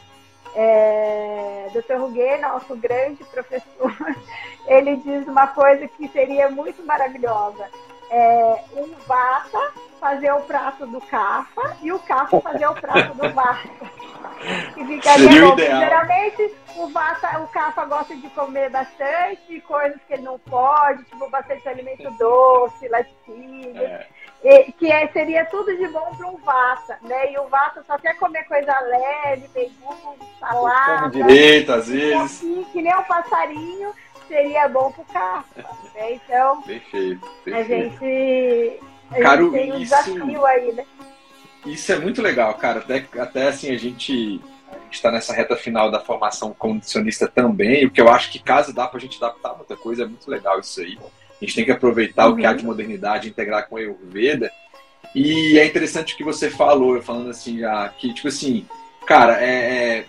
[0.55, 1.95] É, Dr.
[1.99, 3.95] Ruguet, nosso grande professor,
[4.67, 7.67] ele diz uma coisa que seria muito maravilhosa.
[8.11, 13.29] É, um vata fazer o prato do cafa e o cafa fazer o prato do
[13.33, 13.69] vata.
[14.73, 15.57] Que ficaria bom.
[15.57, 21.29] Geralmente o vata, o cafa gosta de comer bastante coisas que ele não pode, tipo
[21.29, 23.83] bastante alimento doce, laticínio.
[23.83, 24.07] É
[24.77, 27.33] que é, seria tudo de bom para um Vata, né?
[27.33, 31.09] E o Vata só quer comer coisa leve, legumes, salada.
[31.09, 32.15] direito, às vezes.
[32.15, 33.93] Assim, que nem um passarinho,
[34.27, 35.45] seria bom para o carro.
[35.93, 36.13] Né?
[36.13, 37.53] Então, perfeito, perfeito.
[37.53, 38.79] a gente,
[39.11, 40.85] a Caro, gente tem um isso, desafio aí, né?
[41.65, 42.79] Isso é muito legal, cara.
[42.79, 44.41] Até, até assim, a gente
[44.89, 48.87] está nessa reta final da formação condicionista também, o que eu acho que caso dá
[48.87, 50.97] para a gente adaptar muita coisa, é muito legal isso aí.
[51.41, 52.33] A gente tem que aproveitar uhum.
[52.33, 52.67] o que há de uhum.
[52.67, 54.51] modernidade, integrar com a Ayurveda.
[55.15, 58.65] E é interessante o que você falou, falando assim, já, que, tipo assim,
[59.07, 60.05] cara, é, é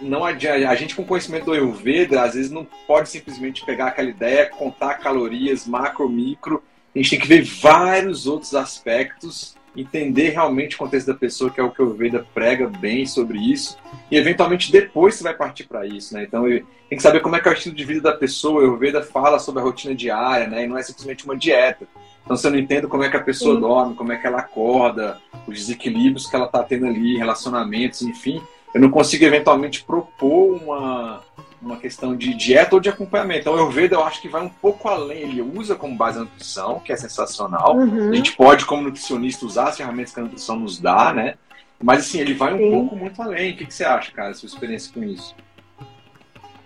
[0.00, 4.10] não adianta, a gente com conhecimento do Ayurveda, às vezes não pode simplesmente pegar aquela
[4.10, 6.62] ideia, contar calorias, macro, micro.
[6.94, 11.60] A gente tem que ver vários outros aspectos entender realmente o contexto da pessoa, que
[11.60, 13.76] é o que o Veda prega bem sobre isso,
[14.10, 16.24] e eventualmente depois você vai partir para isso, né?
[16.24, 18.76] Então tem que saber como é que é o estilo de vida da pessoa, o
[18.76, 20.64] Veda fala sobre a rotina diária, né?
[20.64, 21.86] E não é simplesmente uma dieta.
[22.24, 23.60] Então você não entende como é que a pessoa Sim.
[23.60, 28.42] dorme, como é que ela acorda, os desequilíbrios que ela está tendo ali, relacionamentos, enfim.
[28.74, 31.22] Eu não consigo eventualmente propor uma,
[31.60, 33.40] uma questão de dieta ou de acompanhamento.
[33.40, 35.22] Então, o Ayurveda eu acho que vai um pouco além.
[35.22, 37.76] Ele usa como base a nutrição, que é sensacional.
[37.76, 38.10] Uhum.
[38.10, 41.34] A gente pode, como nutricionista, usar as ferramentas que a nutrição nos dá, né?
[41.82, 42.70] Mas, assim, ele vai um Sim.
[42.70, 43.52] pouco muito além.
[43.52, 45.34] O que, que você acha, cara, sua experiência com isso?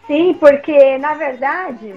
[0.06, 1.94] Sim, porque, na verdade,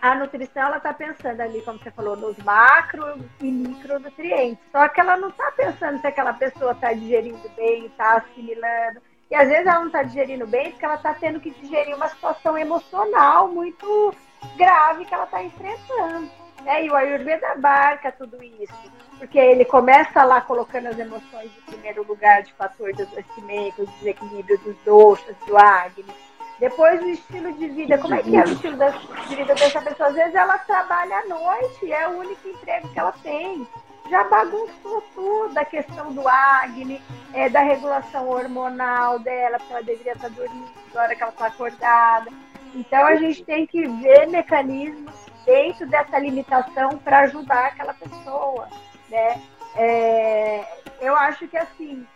[0.00, 4.58] a nutrição, ela está pensando ali, como você falou, nos macro e micronutrientes.
[4.70, 9.00] Só que ela não está pensando se aquela pessoa está digerindo bem, está assimilando
[9.34, 12.08] e às vezes ela não está digerindo bem porque ela está tendo que digerir uma
[12.08, 14.14] situação emocional muito
[14.56, 16.30] grave que ela está enfrentando.
[16.62, 16.86] Né?
[16.86, 22.06] E o Ayurveda abarca tudo isso, porque ele começa lá colocando as emoções em primeiro
[22.06, 26.06] lugar de fator de adoecimento, desequilíbrio dos doshas, do Agni.
[26.60, 30.10] Depois o estilo de vida, como é que é o estilo de vida dessa pessoa?
[30.10, 33.66] Às vezes ela trabalha à noite, é o único emprego que ela tem
[34.08, 37.00] já bagunçou tudo a questão do acne,
[37.32, 42.30] é, da regulação hormonal dela, porque ela deveria estar dormindo agora que ela está acordada.
[42.74, 45.14] Então a gente tem que ver mecanismos
[45.44, 48.68] dentro dessa limitação para ajudar aquela pessoa,
[49.08, 49.40] né?
[49.76, 50.64] É,
[51.00, 52.06] eu acho que assim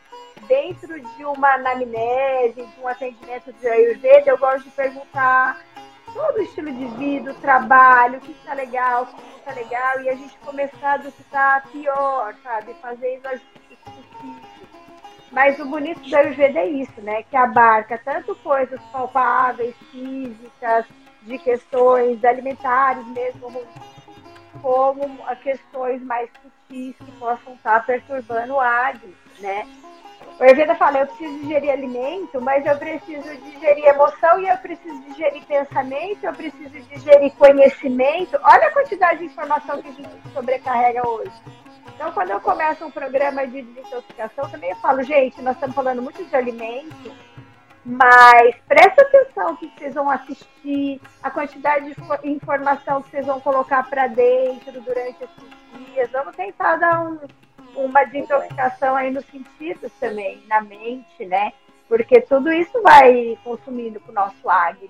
[0.47, 5.61] dentro de uma anamnese, de um atendimento de Ayurveda, eu gosto de perguntar
[6.13, 9.53] todo o estilo de vida, o trabalho, o que está legal, o que não está
[9.53, 12.75] legal, e a gente começar do que está pior, sabe?
[12.81, 14.49] Fazendo ajustes possíveis.
[15.31, 17.23] Mas o bonito da Ayurveda é isso, né?
[17.25, 20.87] Que abarca tanto coisas palpáveis, físicas,
[21.23, 23.63] de questões alimentares mesmo,
[24.63, 29.67] como a questões mais sutis que possam estar perturbando o hábito, né?
[30.39, 35.03] O Ayurveda fala, eu preciso digerir alimento, mas eu preciso digerir emoção e eu preciso
[35.03, 38.39] digerir pensamento, eu preciso digerir conhecimento.
[38.45, 41.33] Olha a quantidade de informação que a gente sobrecarrega hoje.
[41.93, 46.01] Então, quando eu começo um programa de desintoxicação, também eu falo, gente, nós estamos falando
[46.01, 47.13] muito de alimento,
[47.85, 53.83] mas presta atenção que vocês vão assistir, a quantidade de informação que vocês vão colocar
[53.91, 56.09] para dentro durante esses dias.
[56.13, 57.19] Vamos tentar dar um,
[57.85, 61.53] uma desintoxicação aí nos sentidos também, na mente, né?
[61.89, 64.89] Porque tudo isso vai consumindo com o nosso águia.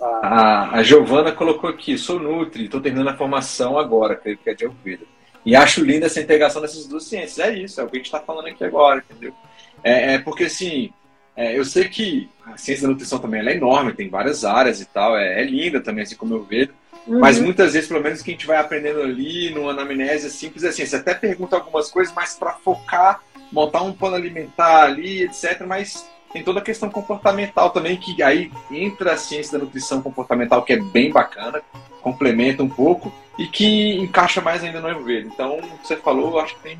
[0.00, 4.54] A, a Giovana colocou aqui, sou Nutri, estou terminando a formação agora, creio que é
[4.54, 5.04] de Alveda.
[5.46, 7.38] E acho linda essa integração dessas duas ciências.
[7.38, 9.34] É isso, é o que a gente está falando aqui agora, entendeu?
[9.82, 10.92] É, é porque, assim,
[11.36, 14.86] é, eu sei que a ciência da nutrição também é enorme, tem várias áreas e
[14.86, 16.72] tal, é, é linda também, assim como eu vejo.
[17.06, 17.20] Uhum.
[17.20, 20.68] Mas muitas vezes, pelo menos que a gente vai aprendendo ali, numa anamnese simples, é
[20.68, 25.64] assim, você até pergunta algumas coisas, mas para focar, montar um plano alimentar ali, etc.
[25.66, 30.62] Mas tem toda a questão comportamental também, que aí entra a ciência da nutrição comportamental,
[30.62, 31.62] que é bem bacana,
[32.02, 35.28] complementa um pouco e que encaixa mais ainda no Ayurveda.
[35.32, 36.78] Então, você falou, eu acho que tem,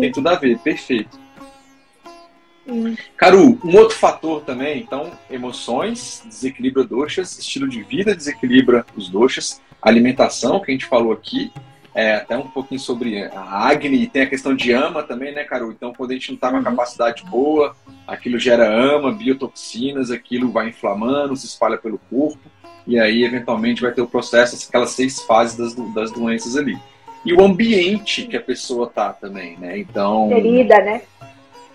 [0.00, 1.18] tem tudo a ver, perfeito.
[3.16, 9.60] Caru, um outro fator também, então, emoções desequilibra doxas, estilo de vida desequilibra os doxas,
[9.80, 11.52] alimentação, que a gente falou aqui,
[11.94, 15.44] é, até um pouquinho sobre a Agni, e tem a questão de ama também, né,
[15.44, 15.72] Caru?
[15.72, 16.64] Então, quando a gente não está com a uhum.
[16.64, 22.50] capacidade boa, aquilo gera ama, biotoxinas, aquilo vai inflamando, se espalha pelo corpo,
[22.86, 26.78] e aí, eventualmente, vai ter o processo, aquelas seis fases das, das doenças ali.
[27.24, 29.78] E o ambiente que a pessoa tá também, né?
[29.78, 30.28] Então.
[30.28, 31.02] Ferida, né?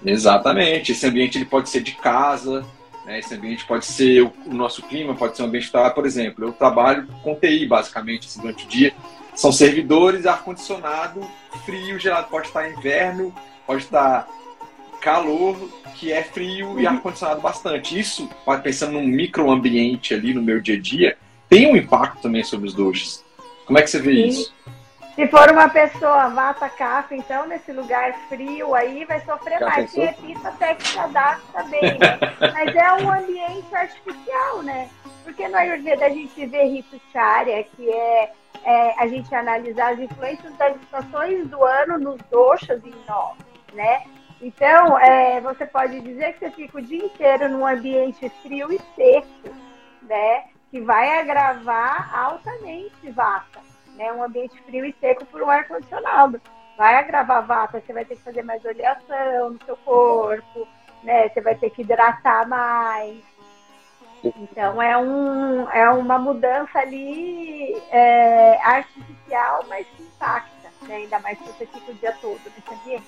[0.05, 0.91] Exatamente.
[0.91, 2.65] Esse ambiente ele pode ser de casa,
[3.05, 3.19] né?
[3.19, 6.45] esse ambiente pode ser o, o nosso clima, pode ser um ambiente tá, por exemplo,
[6.45, 8.93] eu trabalho com TI basicamente assim, durante o dia.
[9.35, 11.21] São servidores, ar-condicionado,
[11.65, 13.33] frio, gelado, pode estar inverno,
[13.65, 14.27] pode estar
[14.99, 16.79] calor, que é frio uhum.
[16.79, 17.97] e ar-condicionado bastante.
[17.97, 18.27] Isso,
[18.63, 22.73] pensando num microambiente ali no meu dia a dia, tem um impacto também sobre os
[22.73, 23.23] doces.
[23.65, 24.27] Como é que você vê Sim.
[24.27, 24.53] isso?
[25.17, 29.89] Se for uma pessoa vata cafa, então nesse lugar frio aí vai sofrer Já mais.
[29.89, 31.97] Se repita até que se adapta bem.
[31.97, 32.19] Né?
[32.53, 34.87] Mas é um ambiente artificial, né?
[35.23, 38.31] Porque no Ayurveda a gente vê Ritucharya, que é,
[38.63, 43.37] é, a gente analisar as influências das estações do ano nos doshas em nós,
[43.73, 44.03] né?
[44.39, 48.79] Então, é, você pode dizer que você fica o dia inteiro num ambiente frio e
[48.95, 49.49] seco,
[50.03, 50.43] né?
[50.69, 53.65] Que vai agravar altamente vata
[53.97, 54.13] né?
[54.13, 56.39] Um ambiente frio e seco por um ar-condicionado.
[56.77, 60.67] Vai agravar vata, você vai ter que fazer mais oleação no seu corpo,
[61.03, 61.27] né?
[61.29, 63.17] Você vai ter que hidratar mais.
[64.23, 70.95] Então é, um, é uma mudança ali é, artificial, mas que impacta, né?
[70.95, 73.05] ainda mais se você fica o dia todo nesse ambiente.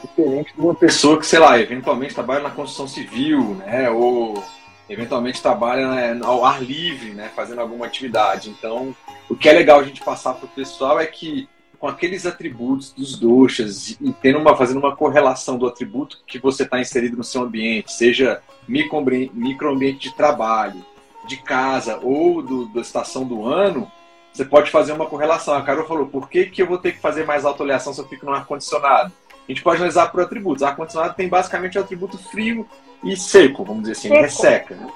[0.00, 3.90] Diferente de uma pessoa que, sei lá, eventualmente trabalha na construção civil, né?
[3.90, 4.42] Ou
[4.88, 7.30] eventualmente trabalha né, ao ar livre, né?
[7.34, 8.50] Fazendo alguma atividade.
[8.50, 8.94] Então,
[9.34, 12.92] o que é legal a gente passar para o pessoal é que com aqueles atributos
[12.92, 17.24] dos doxas e tendo uma, fazendo uma correlação do atributo que você está inserido no
[17.24, 20.84] seu ambiente, seja microambiente de trabalho,
[21.26, 23.90] de casa ou do, da estação do ano,
[24.32, 25.54] você pode fazer uma correlação.
[25.54, 28.08] A Carol falou, por que, que eu vou ter que fazer mais autoleação se eu
[28.08, 29.12] fico no ar-condicionado?
[29.46, 30.62] A gente pode analisar por atributos.
[30.62, 32.66] Ar-condicionado tem basicamente o atributo frio
[33.02, 34.22] e seco, vamos dizer assim, seco.
[34.22, 34.74] resseca.
[34.76, 34.88] Né?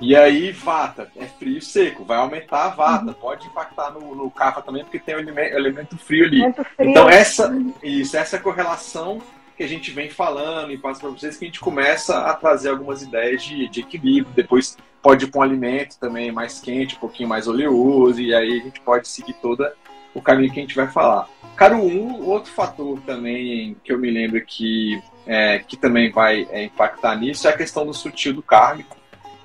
[0.00, 3.12] E aí, vata, é frio e seco, vai aumentar a vata, uhum.
[3.12, 6.40] pode impactar no, no cafa também, porque tem o elemento, elemento frio ali.
[6.40, 6.66] Frio.
[6.90, 9.22] Então, essa, isso, essa correlação
[9.56, 12.70] que a gente vem falando e passa para vocês, que a gente começa a trazer
[12.70, 14.34] algumas ideias de, de equilíbrio.
[14.34, 18.60] Depois pode ir para um alimento também mais quente, um pouquinho mais oleoso, e aí
[18.60, 19.64] a gente pode seguir todo
[20.12, 21.28] o caminho que a gente vai falar.
[21.56, 26.64] Cara, um outro fator também que eu me lembro que, é, que também vai é,
[26.64, 28.96] impactar nisso é a questão do sutil do kármico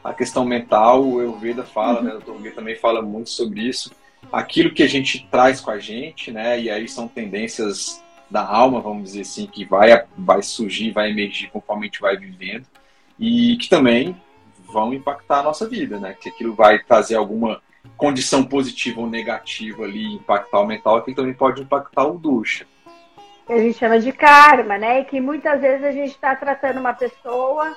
[0.04, 2.06] a questão mental, o Ayurveda fala, uhum.
[2.06, 2.42] né, o Dr.
[2.42, 3.92] Gui também fala muito sobre isso.
[4.32, 8.80] Aquilo que a gente traz com a gente, né, e aí são tendências da alma,
[8.80, 12.66] vamos dizer assim, que vai, vai surgir, vai emergir conforme a gente vai vivendo,
[13.20, 14.16] e que também
[14.72, 17.62] vão impactar a nossa vida, né, que aquilo vai trazer alguma
[17.98, 22.66] condição positiva ou negativa ali, impactar o mental, aquilo também pode impactar o ducha.
[23.48, 25.02] que a gente chama de karma, né?
[25.02, 27.76] E que muitas vezes a gente está tratando uma pessoa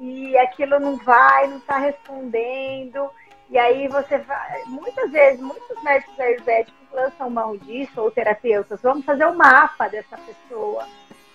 [0.00, 3.10] e aquilo não vai, não está respondendo.
[3.50, 9.04] E aí você vai, muitas vezes, muitos médicos ayurvédicos lançam mão disso, ou terapeutas, vamos
[9.04, 10.86] fazer um mapa dessa pessoa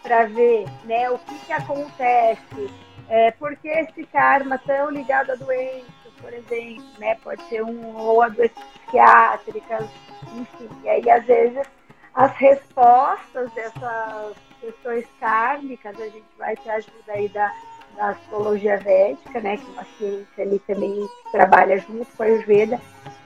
[0.02, 2.72] para ver né, o que, que acontece,
[3.08, 7.16] é, por que esse karma tão ligado a doenças, por exemplo, né?
[7.24, 9.86] Pode ser um ou a doenças psiquiátricas,
[10.34, 10.70] enfim.
[10.84, 11.68] E aí, às vezes,
[12.14, 17.52] as respostas dessas questões kármicas, a gente vai ter ajuda aí da,
[17.96, 22.80] da astrologia védica, né, que é uma ciência ali também trabalha junto com a Ayurveda,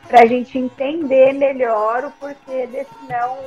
[0.07, 3.37] para a gente entender melhor o porquê desse não,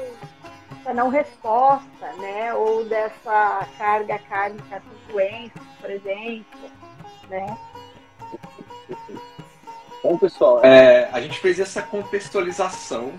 [0.80, 6.70] essa não resposta, né, ou dessa carga kármica com doenças, por exemplo,
[7.28, 7.56] né.
[10.02, 13.12] Bom, pessoal, é, a gente fez essa contextualização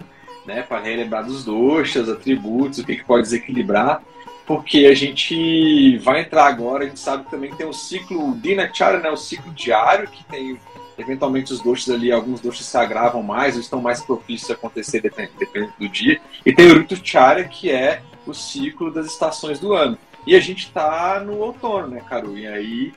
[0.45, 4.01] né, para relembrar dos doxas, atributos, o que, que pode desequilibrar,
[4.45, 8.99] porque a gente vai entrar agora, a gente sabe também que tem o ciclo Dinacharya,
[8.99, 10.59] né, o ciclo diário, que tem
[10.97, 15.01] eventualmente os doxas ali, alguns doxas se agravam mais, ou estão mais propícios a acontecer
[15.01, 19.97] dependendo do dia, e tem o Ritucharya, que é o ciclo das estações do ano.
[20.25, 22.37] E a gente está no outono, né, Caru?
[22.37, 22.93] E aí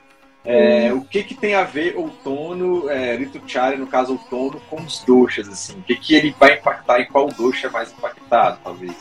[0.49, 4.99] é, o que, que tem a ver outono, é, Ritucharya, no caso outono, com os
[4.99, 5.77] doxas, assim?
[5.79, 8.95] O que, que ele vai impactar e qual doxa é mais impactado, talvez?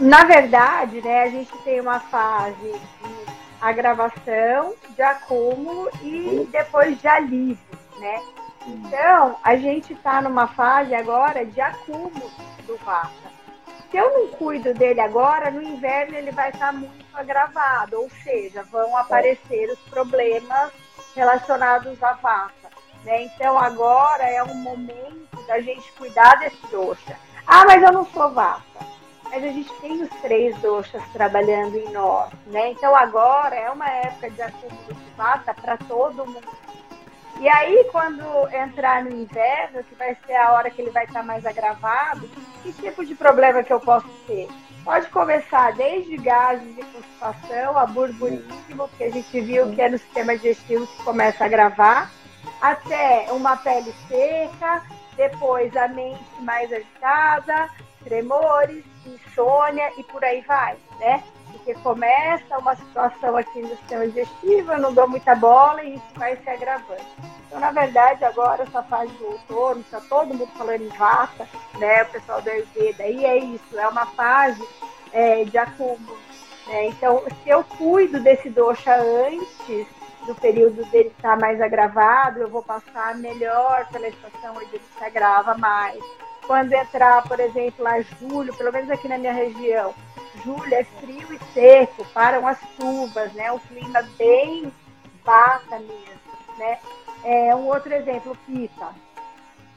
[0.00, 3.26] Na verdade, né, a gente tem uma fase de
[3.60, 8.22] agravação, de acúmulo e depois de alívio, né?
[8.66, 12.30] Então, a gente está numa fase agora de acúmulo
[12.66, 13.32] do vata.
[13.90, 18.64] Se eu não cuido dele agora, no inverno ele vai estar muito agravado, ou seja,
[18.64, 20.72] vão aparecer os problemas
[21.14, 22.70] relacionados à vata.
[23.04, 23.24] Né?
[23.24, 27.16] Então agora é um momento da gente cuidar desse doxa.
[27.46, 28.93] Ah, mas eu não sou vata.
[29.30, 32.70] Mas a gente tem os três doxas trabalhando em nós, né?
[32.70, 36.64] Então agora é uma época de acúmulo de vata para todo mundo
[37.40, 38.22] e aí, quando
[38.54, 42.28] entrar no inverno, que vai ser a hora que ele vai estar mais agravado,
[42.62, 44.48] que tipo de problema que eu posso ter?
[44.84, 49.98] Pode começar desde gases de constipação, a burburismo, que a gente viu que é no
[49.98, 52.10] sistema digestivo que começa a agravar,
[52.60, 54.82] até uma pele seca,
[55.16, 57.68] depois a mente mais agitada,
[58.04, 61.22] tremores, insônia e por aí vai, né?
[61.52, 66.04] Porque começa uma situação aqui no sistema digestivo, eu não dou muita bola e isso
[66.16, 67.04] vai se agravando.
[67.46, 72.02] Então, na verdade, agora essa fase do outono, está todo mundo falando em vata, né?
[72.02, 74.66] O pessoal da Ayurveda, e é isso, é uma fase
[75.12, 76.18] é, de acúmulo.
[76.66, 76.88] Né?
[76.88, 79.86] Então, se eu cuido desse dosha antes
[80.26, 85.04] do período dele estar mais agravado, eu vou passar melhor pela estação onde ele se
[85.04, 86.02] agrava mais.
[86.46, 89.94] Quando entrar, por exemplo, lá julho, pelo menos aqui na minha região,
[90.44, 93.50] julho é frio e seco, param as chuvas, né?
[93.50, 94.72] O clima bem
[95.24, 96.78] bata mesmo, né?
[97.24, 98.88] É, um outro exemplo, pita.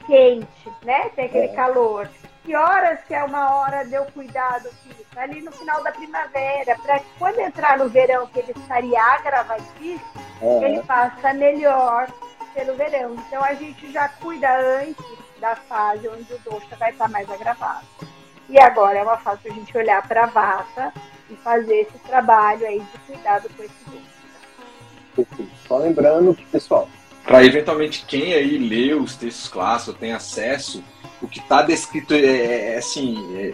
[0.06, 1.10] Quente, né?
[1.16, 1.56] Tem aquele é.
[1.56, 2.10] calor.
[2.44, 5.22] Que horas que é uma hora de eu cuidar do pita?
[5.22, 10.02] Ali no final da primavera, para quando entrar no verão, que ele estaria agravadíssimo,
[10.42, 10.64] é.
[10.64, 12.08] ele passa melhor
[12.54, 13.16] pelo verão.
[13.16, 14.50] Então a gente já cuida
[14.82, 17.86] antes da fase onde o doxa vai estar mais agravado.
[18.50, 20.94] E agora é uma fase para a gente olhar para a vata
[21.30, 23.74] e fazer esse trabalho aí de cuidado com esse
[25.16, 25.48] grupo.
[25.68, 26.88] Só lembrando que, pessoal,
[27.28, 30.82] para eventualmente quem aí lê os textos clássicos, tem acesso,
[31.22, 33.54] o que está descrito é, é, é assim, é,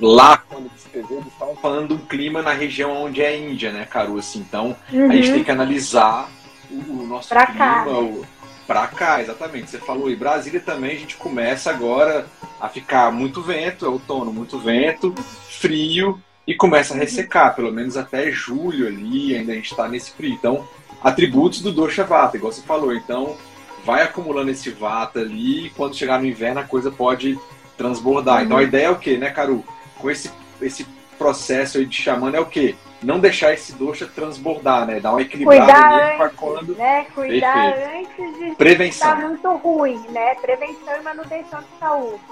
[0.00, 3.84] lá quando escreveu, eles estavam falando um clima na região onde é a Índia, né,
[3.84, 4.18] Caru?
[4.18, 5.10] Assim, então uhum.
[5.10, 5.34] a gente uhum.
[5.34, 6.28] tem que analisar
[6.70, 7.92] o, o nosso pra clima, cá, né?
[7.92, 8.26] o,
[8.66, 9.70] pra cá, exatamente.
[9.70, 12.26] Você falou, e Brasília também a gente começa agora
[12.60, 15.14] a ficar muito vento, é outono, muito vento,
[15.48, 20.12] frio, e começa a ressecar, pelo menos até julho ali, ainda a gente está nesse
[20.12, 20.32] frio.
[20.32, 20.66] Então,
[21.02, 22.94] atributos do Dosha Vata, igual você falou.
[22.94, 23.36] Então,
[23.84, 27.38] vai acumulando esse Vata ali, e quando chegar no inverno a coisa pode
[27.76, 28.38] transbordar.
[28.38, 28.44] Uhum.
[28.44, 29.64] Então, a ideia é o quê, né, Caru?
[29.98, 30.86] Com esse, esse
[31.18, 32.74] processo aí de chamando é o quê?
[33.02, 35.00] Não deixar esse doxa transbordar, né?
[35.00, 36.74] Dar uma equilibrada Cuidar antes, quando.
[36.74, 37.04] Né?
[37.14, 38.22] Cuidar Perfeito.
[38.22, 39.14] antes de Prevenção.
[39.14, 40.34] estar muito ruim, né?
[40.36, 42.22] Prevenção e manutenção de saúde.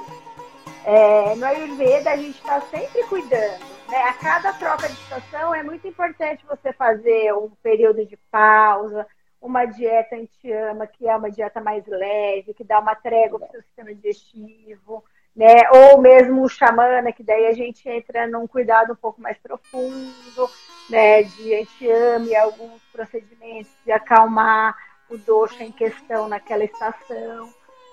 [0.84, 3.60] É, no Ayurveda a gente está sempre cuidando.
[3.88, 4.02] Né?
[4.04, 9.06] A cada troca de estação é muito importante você fazer um período de pausa,
[9.40, 13.50] uma dieta anti-ama, que é uma dieta mais leve, que dá uma trégua para o
[13.50, 15.04] seu sistema digestivo
[15.40, 15.70] né?
[15.72, 20.50] Ou mesmo o xamana, que daí a gente entra num cuidado um pouco mais profundo,
[20.90, 21.22] né?
[21.22, 24.76] De antiame, alguns procedimentos de acalmar
[25.08, 27.48] o doxa em questão naquela estação.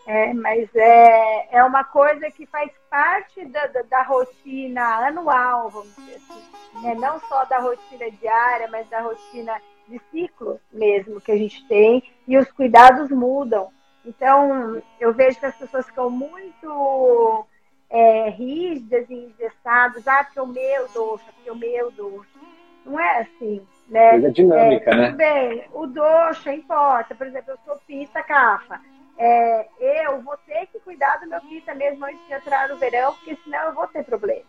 [0.06, 5.96] É, mas é, é uma coisa que faz parte da, da, da, rotina anual, vamos
[5.96, 6.96] dizer assim, né?
[6.96, 12.04] não só da rotina diária, mas da rotina de ciclo mesmo que a gente tem,
[12.28, 13.70] e os cuidados mudam.
[14.08, 17.46] Então, eu vejo que as pessoas ficam muito
[17.90, 22.40] é, rígidas e engessadas, ah, porque o meu doxa, porque o meu doxa.
[22.86, 24.12] Não é assim, né?
[24.12, 25.06] Coisa dinâmica, é, né?
[25.08, 27.14] Tudo bem, o doxa importa.
[27.14, 28.80] Por exemplo, eu sou pita cafa.
[29.18, 29.68] É,
[30.06, 33.36] eu vou ter que cuidar do meu pita mesmo antes de entrar no verão, porque
[33.44, 34.46] senão eu vou ter problema,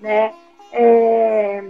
[0.00, 0.32] né?
[0.72, 1.60] É,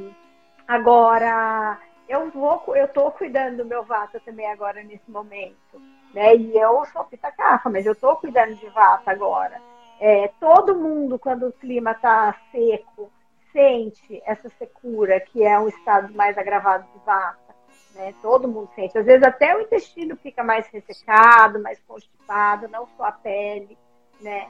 [0.68, 5.82] agora, eu vou, eu tô cuidando do meu vata também agora nesse momento,
[6.14, 6.36] né?
[6.36, 9.60] E eu sou pita cafa, mas eu tô cuidando de vata agora.
[10.00, 13.10] É, todo mundo, quando o clima está seco,
[13.52, 17.54] sente essa secura, que é um estado mais agravado de vata.
[17.94, 18.14] Né?
[18.20, 18.98] Todo mundo sente.
[18.98, 23.78] Às vezes até o intestino fica mais ressecado, mais constipado, não só a pele.
[24.20, 24.46] Né?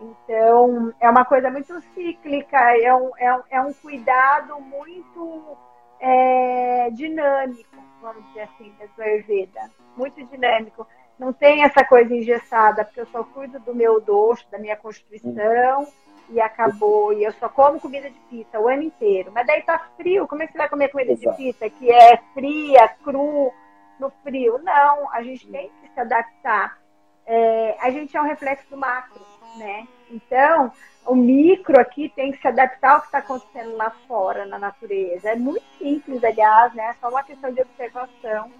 [0.00, 5.56] Então, é uma coisa muito cíclica, é um, é um, é um cuidado muito
[6.00, 9.70] é, dinâmico, vamos dizer assim, da Ayurveda.
[9.96, 10.86] Muito dinâmico
[11.18, 15.88] não tem essa coisa engessada, porque eu só cuido do meu doce, da minha constituição,
[16.28, 17.12] e acabou.
[17.12, 19.30] E eu só como comida de pizza o ano inteiro.
[19.32, 21.36] Mas daí tá frio, como é que você vai comer comida Exato.
[21.36, 23.52] de pizza que é fria, cru,
[23.98, 24.58] no frio?
[24.58, 26.78] Não, a gente tem que se adaptar.
[27.24, 29.20] É, a gente é um reflexo do macro,
[29.56, 29.86] né?
[30.10, 30.72] Então,
[31.04, 35.30] o micro aqui tem que se adaptar ao que está acontecendo lá fora, na natureza.
[35.30, 36.90] É muito simples, aliás, né?
[36.90, 38.50] É só uma questão de observação.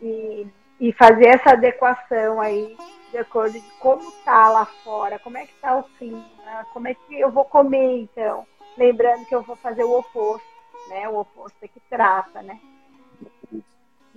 [0.00, 0.46] E
[0.80, 2.76] e fazer essa adequação aí
[3.10, 6.24] de acordo de como tá lá fora, como é que tá o clima,
[6.72, 10.46] como é que eu vou comer então, lembrando que eu vou fazer o oposto,
[10.88, 11.08] né?
[11.08, 12.60] O oposto é que trata, né?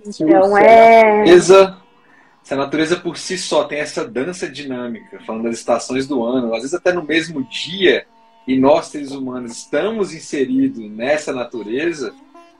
[0.04, 1.18] Então é.
[1.18, 1.82] Natureza,
[2.42, 6.52] se a natureza por si só tem essa dança dinâmica, falando das estações do ano,
[6.54, 8.06] às vezes até no mesmo dia,
[8.46, 12.12] e nós seres humanos estamos inseridos nessa natureza,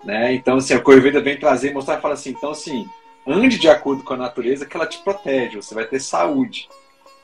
[0.04, 0.32] né?
[0.34, 2.86] Então, assim, a Corveda vem trazer, mostrar e fala assim, então assim,
[3.26, 6.68] ande de acordo com a natureza que ela te protege, você vai ter saúde.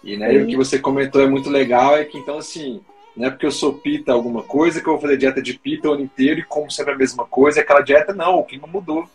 [0.03, 2.81] E, né, e o que você comentou é muito legal, é que então assim,
[3.17, 5.89] não é porque eu sou pita alguma coisa que eu vou fazer dieta de pita
[5.89, 9.09] o ano inteiro e como sempre a mesma coisa, aquela dieta não, o clima mudou.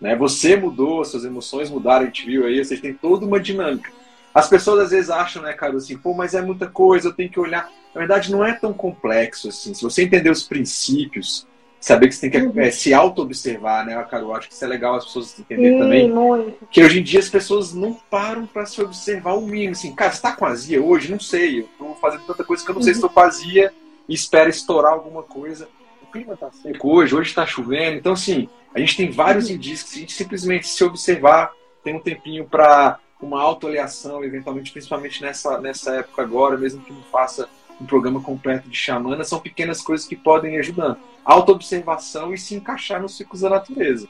[0.00, 0.14] Né?
[0.16, 3.90] Você mudou, suas emoções mudaram, a gente viu aí, vocês têm toda uma dinâmica.
[4.34, 7.30] As pessoas às vezes acham, né, cara, assim, pô, mas é muita coisa, eu tenho
[7.30, 7.70] que olhar.
[7.94, 9.72] Na verdade, não é tão complexo assim.
[9.72, 11.46] Se você entender os princípios,
[11.80, 12.60] saber que você tem que uhum.
[12.60, 14.34] é, se auto-observar, né, Caro?
[14.34, 16.12] Acho que isso é legal as pessoas entenderem também.
[16.12, 16.66] Muito.
[16.70, 19.72] Que hoje em dia as pessoas não param para se observar o mínimo.
[19.72, 21.10] Assim, cara, você tá com azia hoje?
[21.10, 21.60] Não sei.
[21.60, 22.84] Eu tô fazendo tanta coisa que eu não uhum.
[22.84, 23.72] sei se estou com azia
[24.08, 25.68] e espero estourar alguma coisa.
[26.16, 27.96] Clima tá seco hoje, hoje está chovendo.
[27.96, 29.56] Então, assim, a gente tem vários uhum.
[29.56, 29.90] indícios.
[29.90, 31.52] Se a gente simplesmente se observar,
[31.84, 37.02] tem um tempinho para uma autoavaliação, eventualmente, principalmente nessa, nessa época agora, mesmo que não
[37.04, 37.48] faça
[37.80, 40.98] um programa completo de xamana, são pequenas coisas que podem ir ajudando.
[41.24, 44.08] Autoobservação e se encaixar nos ciclos da natureza.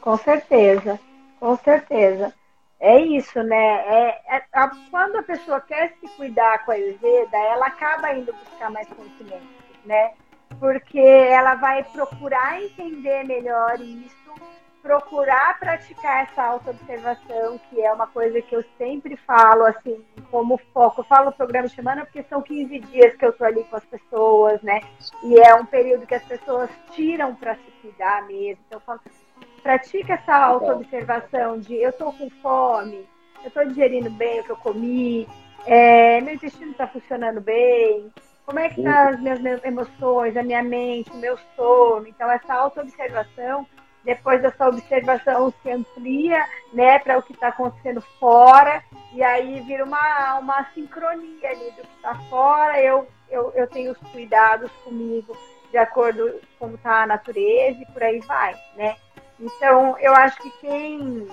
[0.00, 0.98] Com certeza,
[1.38, 2.32] com certeza.
[2.80, 3.56] É isso, né?
[3.56, 8.32] É, é, a, quando a pessoa quer se cuidar com a Ayurveda, ela acaba indo
[8.32, 9.46] buscar mais conhecimento,
[9.84, 10.12] né?
[10.58, 14.18] Porque ela vai procurar entender melhor isso
[14.88, 21.00] procurar praticar essa auto-observação, que é uma coisa que eu sempre falo, assim, como foco.
[21.00, 23.84] Eu falo programa de semana porque são 15 dias que eu tô ali com as
[23.84, 24.80] pessoas, né?
[25.22, 28.62] E é um período que as pessoas tiram para se cuidar mesmo.
[28.66, 29.00] Então, eu falo,
[29.62, 33.06] pratica essa auto-observação de eu tô com fome,
[33.44, 35.28] eu tô digerindo bem o que eu comi,
[35.66, 38.10] é, meu intestino está funcionando bem,
[38.48, 42.08] como é que tá as minhas, minhas emoções, a minha mente, o meu sono.
[42.08, 43.66] Então, essa auto-observação
[44.02, 48.82] depois dessa observação se amplia né, para o que está acontecendo fora,
[49.12, 53.92] e aí vira uma, uma sincronia ali do que está fora, eu, eu, eu tenho
[53.92, 55.36] os cuidados comigo
[55.70, 58.96] de acordo com como está a natureza e por aí vai, né?
[59.38, 61.28] Então, eu acho que quem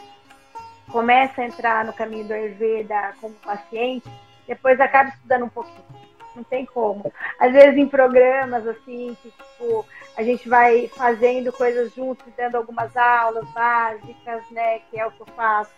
[0.91, 4.11] começa a entrar no caminho do Ayurveda como paciente,
[4.45, 6.14] depois acaba estudando um pouquinho.
[6.35, 7.11] Não tem como.
[7.39, 9.85] Às vezes em programas assim, que tipo,
[10.17, 14.79] a gente vai fazendo coisas juntos, dando algumas aulas básicas, né?
[14.89, 15.71] Que é o que eu faço.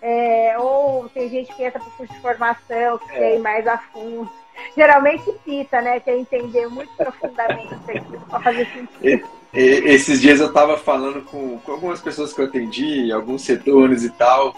[0.00, 3.36] É, ou tem gente que entra para curso de formação, que é.
[3.36, 4.30] ir mais a fundo.
[4.76, 6.00] Geralmente pita, né?
[6.00, 7.74] Quer entender muito profundamente
[8.28, 8.88] para fazer sentido.
[9.02, 13.42] E, e, esses dias eu estava falando com, com algumas pessoas que eu atendi, alguns
[13.42, 14.54] setores e tal.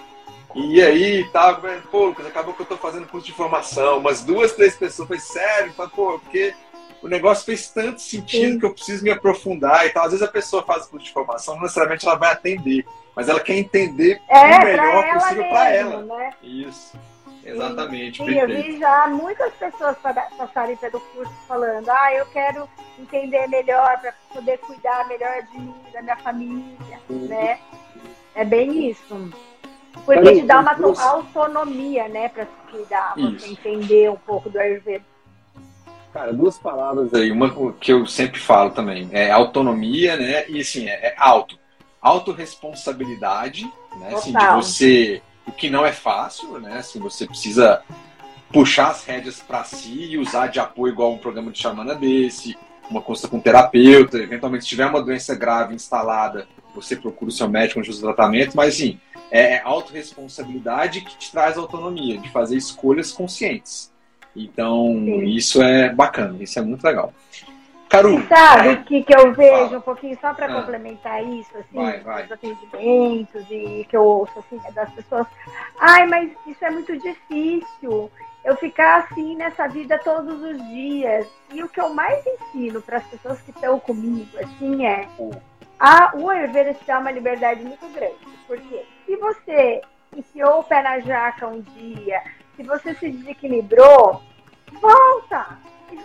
[0.54, 3.98] E aí, tá, pô, Lucas, acabou que eu tô fazendo curso de formação.
[3.98, 6.54] Umas duas, três pessoas, foi sério, falei, pô, porque
[7.02, 8.58] o negócio fez tanto sentido Sim.
[8.58, 10.04] que eu preciso me aprofundar e tal.
[10.04, 12.84] Às vezes a pessoa faz curso de formação, não necessariamente ela vai atender,
[13.14, 16.02] mas ela quer entender é, o melhor possível para ela.
[16.02, 16.30] Né?
[16.42, 16.98] Isso.
[17.44, 18.22] Exatamente.
[18.22, 19.96] Sim, eu vi já muitas pessoas
[20.36, 22.68] passarem pelo curso falando, ah, eu quero
[22.98, 27.58] entender melhor para poder cuidar melhor de mim, da minha família, né?
[28.34, 29.30] É bem isso.
[30.04, 35.04] Porque te dá uma autonomia, né, para se cuidar, você entender um pouco do Ayurveda.
[36.12, 40.88] Cara, duas palavras aí, uma que eu sempre falo também, é autonomia, né, e assim,
[40.88, 41.58] é, é auto.
[42.00, 47.82] Autoresponsabilidade, né, assim, de você, o que não é fácil, né, assim, você precisa
[48.52, 52.56] puxar as rédeas para si e usar de apoio igual um programa de chamana desse,
[52.90, 56.48] uma consulta com um terapeuta, eventualmente se tiver uma doença grave instalada,
[56.80, 58.98] você procura o seu médico onde usa tratamento, mas assim,
[59.30, 63.92] é, é autorresponsabilidade que te traz autonomia, de fazer escolhas conscientes.
[64.34, 65.24] Então, Sim.
[65.24, 67.12] isso é bacana, isso é muito legal.
[67.88, 68.22] Caru.
[68.28, 68.76] sabe o é...
[68.76, 70.60] que, que eu vejo um pouquinho só para ah.
[70.60, 72.24] complementar isso, assim, vai, vai.
[72.24, 75.26] os atendimentos e que eu ouço assim, das pessoas.
[75.80, 78.10] Ai, mas isso é muito difícil.
[78.44, 81.26] Eu ficar assim nessa vida todos os dias.
[81.52, 85.08] E o que eu mais ensino para as pessoas que estão comigo, assim, é
[85.78, 88.16] a, o Ayurveda te dá uma liberdade muito grande.
[88.46, 89.82] Porque se você
[90.16, 92.22] enfiou o pé na jaca um dia,
[92.56, 94.22] se você se desequilibrou,
[94.80, 95.58] volta!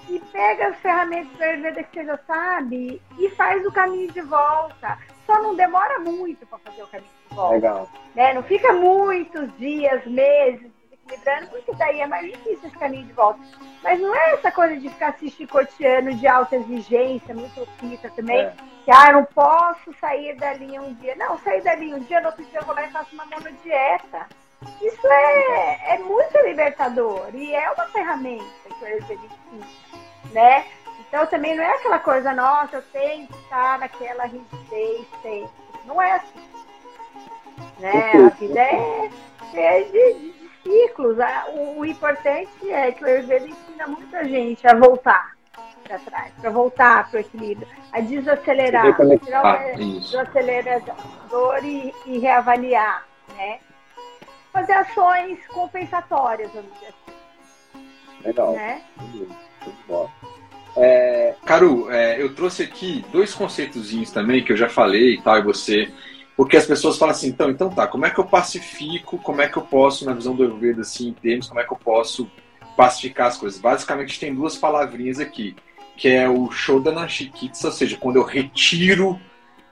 [0.10, 4.22] E, pega as ferramentas do Ayurveda que você já sabe e faz o caminho de
[4.22, 4.98] volta.
[5.26, 7.56] Só não demora muito para fazer o caminho de volta.
[7.56, 7.90] Legal.
[8.16, 8.34] Né?
[8.34, 10.73] Não fica muitos dias, meses
[11.06, 13.40] desequilibrando, porque daí é mais difícil esse caminho de volta.
[13.84, 18.42] Mas não é essa coisa de ficar se chicoteando de alta exigência, muito fita também.
[18.42, 18.54] É
[18.86, 21.16] que ah, eu não posso sair dali um dia.
[21.16, 24.28] Não, sair dali um dia, no outro dia eu vou lá e faço uma monodieta.
[24.82, 29.22] Isso é, é muito libertador e é uma ferramenta que o Ayurveda
[30.32, 30.66] né?
[31.00, 35.52] Então também não é aquela coisa, nossa, eu tenho que estar naquela rigidez sempre.
[35.86, 36.54] Não é assim.
[37.80, 38.12] Né?
[38.26, 39.10] A vida é
[39.52, 41.18] cheia de, de, ciclos.
[41.54, 45.34] O, o importante é que o Ayurveda ensina muita gente a voltar
[45.84, 53.06] para trás, para voltar para o equilíbrio, a desacelerar, tirar o desacelerador e, e reavaliar,
[53.36, 53.60] né?
[54.52, 57.88] Fazer ações compensatórias, vamos dizer assim.
[58.24, 58.54] Legal.
[58.54, 58.82] Né?
[58.98, 60.10] Muito bom.
[60.76, 65.38] É, Caru, é, eu trouxe aqui dois conceitozinhos também que eu já falei e tal,
[65.38, 65.92] e você.
[66.36, 69.48] Porque as pessoas falam assim, então, então tá, como é que eu pacifico, como é
[69.48, 72.30] que eu posso, na visão do Ayurveda, assim, em termos, como é que eu posso
[72.76, 73.60] pacificar as coisas?
[73.60, 75.56] Basicamente tem duas palavrinhas aqui
[75.96, 79.20] que é o Shodana Shikitsa, ou seja, quando eu retiro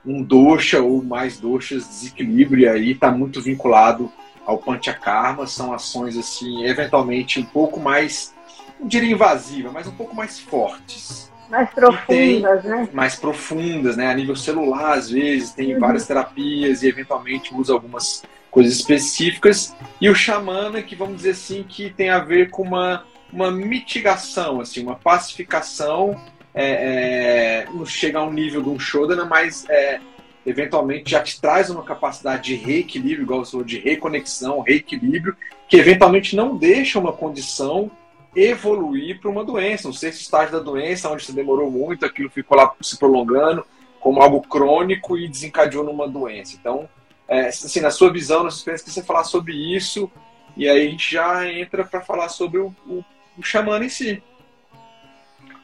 [0.04, 4.10] um dosha ou mais doshas, desequilíbrio, e aí está muito vinculado
[4.44, 8.34] ao Panchakarma, são ações assim, eventualmente um pouco mais,
[8.78, 11.31] não diria invasiva, mas um pouco mais fortes.
[11.52, 12.88] Mais profundas, né?
[12.92, 14.10] Mais profundas, né?
[14.10, 15.80] A nível celular, às vezes, tem uhum.
[15.80, 19.76] várias terapias e eventualmente usa algumas coisas específicas.
[20.00, 24.60] E o xamana, que vamos dizer assim, que tem a ver com uma uma mitigação,
[24.60, 26.20] assim, uma pacificação,
[26.54, 30.00] é, é, não chega ao nível de um Shodana, mas é,
[30.44, 35.34] eventualmente já te traz uma capacidade de reequilíbrio, igual você falou, de reconexão, reequilíbrio,
[35.66, 37.90] que eventualmente não deixa uma condição
[38.34, 42.56] evoluir para uma doença, um sexto estágio da doença, onde você demorou muito, aquilo ficou
[42.56, 43.64] lá se prolongando
[44.00, 46.56] como algo crônico e desencadeou numa doença.
[46.58, 46.88] Então,
[47.28, 50.10] é, assim, na sua visão, na sua experiência, que você falar sobre isso,
[50.56, 53.04] e aí a gente já entra para falar sobre o, o
[53.36, 54.22] o xamã em si.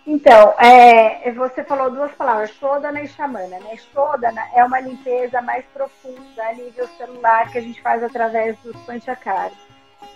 [0.06, 3.76] Então, é, você falou duas palavras, Shodana e Xamana, né?
[3.92, 8.74] Shodana é uma limpeza mais profunda a nível celular que a gente faz através dos
[8.86, 9.67] panchakaras.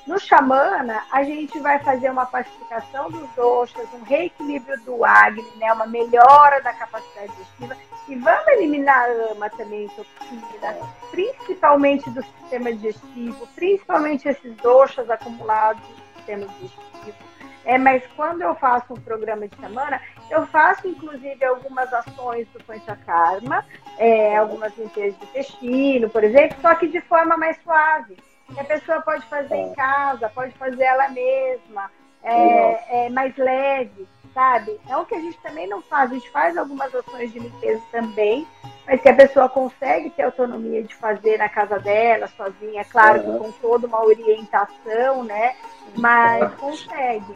[0.07, 5.73] No Xamana, a gente vai fazer uma pacificação dos doshas, um reequilíbrio do Agni, né?
[5.73, 7.77] uma melhora da capacidade digestiva
[8.09, 10.77] e vamos eliminar ama também, toxina,
[11.11, 17.33] principalmente do sistema digestivo, principalmente esses doshas acumulados no sistema digestivo
[17.65, 20.01] é, mas quando eu faço um programa de semana,
[20.31, 23.65] eu faço inclusive algumas ações do Panchakarma,
[23.99, 28.17] é, algumas limpezas de intestino, por exemplo, só que de forma mais suave.
[28.47, 31.91] Que a pessoa pode fazer em casa, pode fazer ela mesma,
[32.23, 34.79] é, é, mais leve, sabe?
[34.89, 37.83] É o que a gente também não faz, a gente faz algumas ações de limpeza
[37.91, 38.47] também,
[38.87, 43.39] mas que a pessoa consegue ter autonomia de fazer na casa dela, sozinha, claro que
[43.39, 45.55] com toda uma orientação, né?
[45.97, 47.35] Mas consegue.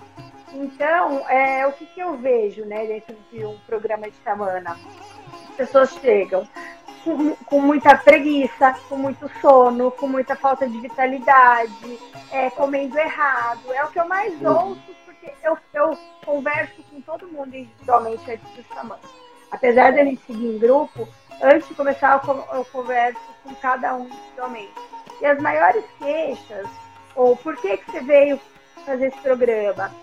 [0.52, 4.76] Então, é, o que, que eu vejo né, dentro de um programa de semana?
[5.50, 6.48] As pessoas chegam
[7.06, 11.98] com, com, muita preguiça, com muito sono, com muita falta de vitalidade,
[12.32, 13.72] é, comendo errado.
[13.72, 18.50] É o que eu mais ouço, porque eu, eu converso com todo mundo individualmente antes
[18.50, 19.00] do semana.
[19.52, 21.08] Apesar de a gente seguir em grupo,
[21.40, 24.74] antes de começar eu, eu converso com cada um individualmente.
[25.20, 26.66] E as maiores queixas
[27.14, 28.40] Ou por que, que você veio
[28.84, 29.94] fazer esse programa?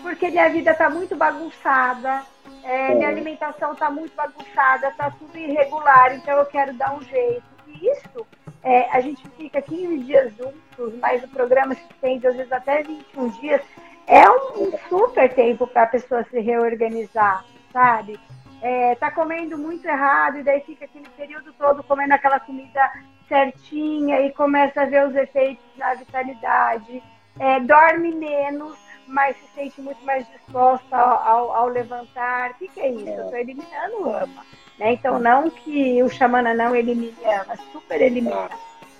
[0.00, 2.22] Porque minha vida está muito bagunçada,
[2.64, 7.42] é, minha alimentação está muito bagunçada, está tudo irregular, então eu quero dar um jeito.
[7.66, 8.26] E isso,
[8.62, 12.82] é, a gente fica 15 dias juntos, mas o programa se estende às vezes até
[12.82, 13.62] 21 dias.
[14.06, 18.18] É um, um super tempo para a pessoa se reorganizar, sabe?
[18.60, 22.92] É, tá comendo muito errado e daí fica aquele período todo comendo aquela comida
[23.28, 27.02] certinha e começa a ver os efeitos na vitalidade.
[27.40, 32.50] É, dorme menos, mas se sente muito mais disposta ao, ao, ao levantar.
[32.50, 33.08] O que, que, é isso?
[33.08, 34.46] Eu estou eliminando o ama.
[34.78, 34.92] Né?
[34.92, 38.50] Então, não que o xamana não elimine ama, super elimina.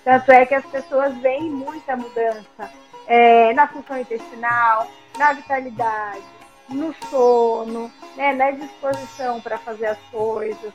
[0.03, 2.69] Tanto é que as pessoas veem muita mudança
[3.07, 4.87] é, na função intestinal,
[5.17, 6.23] na vitalidade,
[6.69, 10.73] no sono, né, na disposição para fazer as coisas.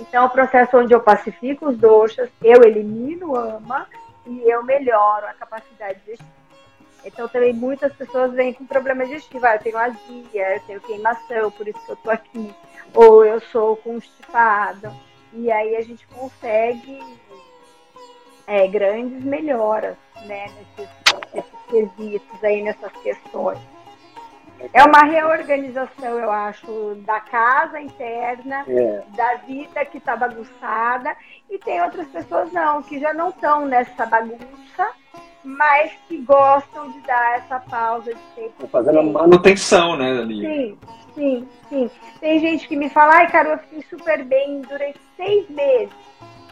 [0.00, 3.86] Então, é o processo onde eu pacifico os doxas, eu elimino o ama
[4.26, 6.18] e eu melhoro a capacidade de
[7.04, 9.44] então também muitas pessoas vêm com problema digestivo.
[9.46, 12.54] Ah, eu tenho azia, eu tenho queimação, por isso que eu tô aqui.
[12.94, 14.92] Ou eu sou constipado.
[15.32, 17.00] E aí a gente consegue
[18.46, 19.96] é, grandes melhoras
[20.26, 20.46] né,
[20.76, 20.92] nesses,
[21.32, 23.58] nesses quesitos aí, nessas questões.
[24.72, 29.02] É uma reorganização, eu acho, da casa interna, é.
[29.16, 31.16] da vida que está bagunçada,
[31.50, 34.88] e tem outras pessoas não, que já não estão nessa bagunça,
[35.44, 38.66] mas que gostam de dar essa pausa de tempo.
[38.68, 40.40] Fazendo a manutenção, né, ali.
[40.40, 40.78] Sim,
[41.14, 41.90] sim, sim.
[42.20, 45.92] Tem gente que me fala, ai, cara, eu fiquei super bem durante seis meses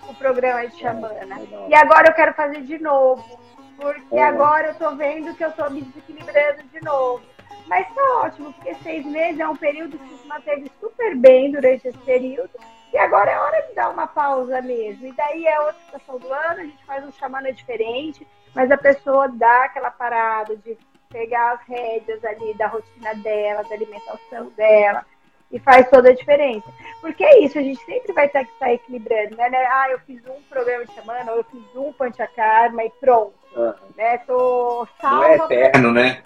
[0.08, 1.40] o programa de Xamana.
[1.40, 3.38] É, e agora eu quero fazer de novo.
[3.76, 4.22] Porque é.
[4.22, 7.22] agora eu tô vendo que eu tô me desequilibrando de novo.
[7.66, 11.88] Mas tá ótimo, porque seis meses é um período que se manteve super bem durante
[11.88, 12.50] esse período.
[12.92, 15.06] E agora é hora de dar uma pausa mesmo.
[15.06, 18.76] E daí é outra estação do ano, a gente faz um chamana diferente mas a
[18.76, 20.76] pessoa dá aquela parada de
[21.10, 25.04] pegar as rédeas ali da rotina dela, da alimentação dela,
[25.50, 26.68] e faz toda a diferença.
[27.00, 29.50] Porque é isso, a gente sempre vai ter que estar equilibrando, né?
[29.66, 33.34] Ah, eu fiz um programa de semana, ou eu fiz um panchakarma e pronto.
[33.56, 33.74] Uhum.
[33.96, 34.18] Né?
[34.18, 35.16] Tô salva.
[35.16, 36.02] Não é eterno, pra...
[36.02, 36.22] né?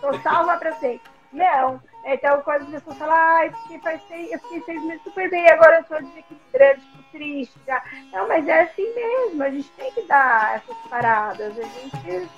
[0.00, 1.08] Tô salva pra sempre.
[1.32, 1.80] Não.
[2.04, 5.48] Então, quando as pessoas falam, ah, porque faz seis, eu fiquei seis meses super bem,
[5.48, 6.80] agora eu tô desequilibrando,
[7.10, 7.58] triste.
[7.66, 7.82] Já.
[8.12, 11.52] Não, mas é assim mesmo, a gente tem que dar essas paradas.
[11.58, 12.28] A gente.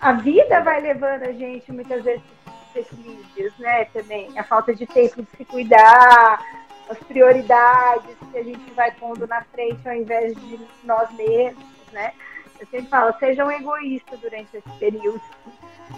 [0.00, 2.22] A vida vai levando a gente muitas vezes
[2.72, 3.84] para equilíbrios, né?
[3.86, 4.38] Também.
[4.38, 6.44] A falta de tempo de se cuidar,
[6.88, 12.12] as prioridades que a gente vai pondo na frente ao invés de nós mesmos, né?
[12.58, 15.20] Eu sempre falo, sejam egoístas durante esse período.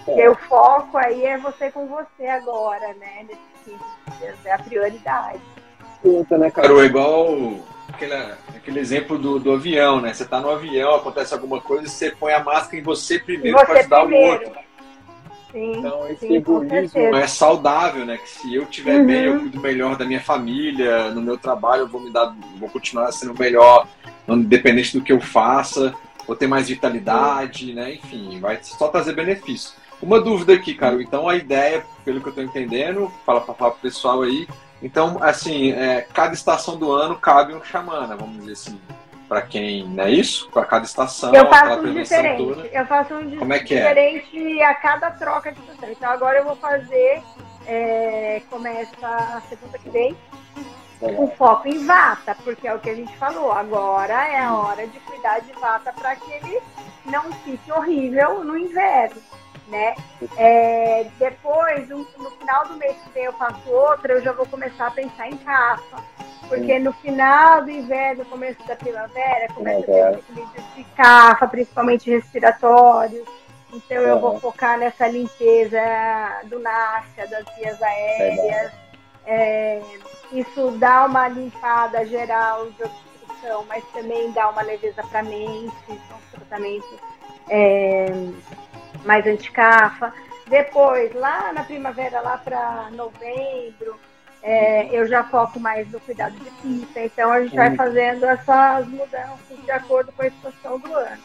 [0.05, 3.26] Porque o foco aí é você com você agora, né?
[3.29, 5.41] Nesses 15 dias, é a prioridade.
[6.03, 6.85] Puta, né, cara?
[6.85, 7.29] igual
[7.99, 8.14] aquele,
[8.55, 10.14] aquele exemplo do, do avião, né?
[10.14, 13.80] Você tá no avião, acontece alguma coisa, você põe a máscara em você primeiro para
[13.80, 14.53] ajudar o outro.
[15.51, 18.18] Sim, então, esse sim, egoísmo é saudável, né?
[18.18, 19.07] Que se eu estiver uhum.
[19.07, 22.68] bem, eu cuido melhor da minha família, no meu trabalho, eu vou me dar, vou
[22.68, 23.88] continuar sendo melhor,
[24.28, 25.94] independente do que eu faça,
[26.26, 27.94] vou ter mais vitalidade, né?
[27.94, 29.72] Enfim, vai só trazer benefício.
[30.01, 31.03] Uma dúvida aqui, cara.
[31.03, 34.46] Então a ideia, pelo que eu estou entendendo, fala para pro pessoal aí,
[34.83, 38.81] então, assim, é, cada estação do ano cabe um xamana, vamos dizer assim.
[39.29, 40.49] Para quem, não é isso?
[40.51, 42.39] Para cada estação, eu faço um diferente.
[42.39, 42.66] Toda.
[42.66, 43.81] Eu faço um Como é que é?
[43.81, 44.64] diferente é?
[44.64, 45.91] a cada troca de estação.
[45.91, 47.22] Então agora eu vou fazer,
[47.66, 50.16] é, começa a segunda que vem,
[50.99, 53.53] com foco em vata, porque é o que a gente falou.
[53.53, 56.59] Agora é a hora de cuidar de vata para que ele
[57.05, 59.20] não fique horrível no inverno
[59.68, 59.94] né?
[60.36, 64.46] É, depois, no, no, final do mês que vem eu faço outra, eu já vou
[64.46, 65.96] começar a pensar em caça.
[66.48, 72.10] Porque no final do inverno, começo da primavera, começa a ter equilíbrio de cafa, principalmente
[72.10, 73.28] respiratórios.
[73.72, 75.78] Então eu vou focar nessa limpeza
[76.44, 78.72] do náusea, das vias aéreas.
[79.26, 79.82] É,
[80.32, 85.76] isso dá uma limpada geral de obstrução, mas também dá uma leveza para a mente,
[85.86, 86.98] são tratamentos
[87.50, 88.06] é,
[89.05, 90.12] mais anticafa.
[90.49, 93.99] Depois, lá na primavera, lá para novembro,
[94.42, 97.01] é, eu já foco mais no cuidado de pista.
[97.01, 101.22] Então, a gente vai fazendo essas mudanças de acordo com a estação do ano.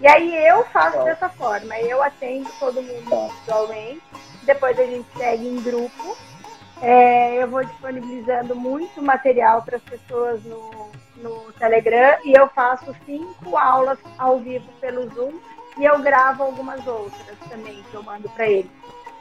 [0.00, 1.78] E aí, eu faço dessa forma.
[1.78, 4.02] Eu atendo todo mundo individualmente.
[4.42, 6.16] Depois, a gente segue em grupo.
[6.82, 12.18] É, eu vou disponibilizando muito material para as pessoas no, no Telegram.
[12.24, 15.38] E eu faço cinco aulas ao vivo pelo Zoom
[15.76, 18.70] e eu gravo algumas outras também que eu mando para ele.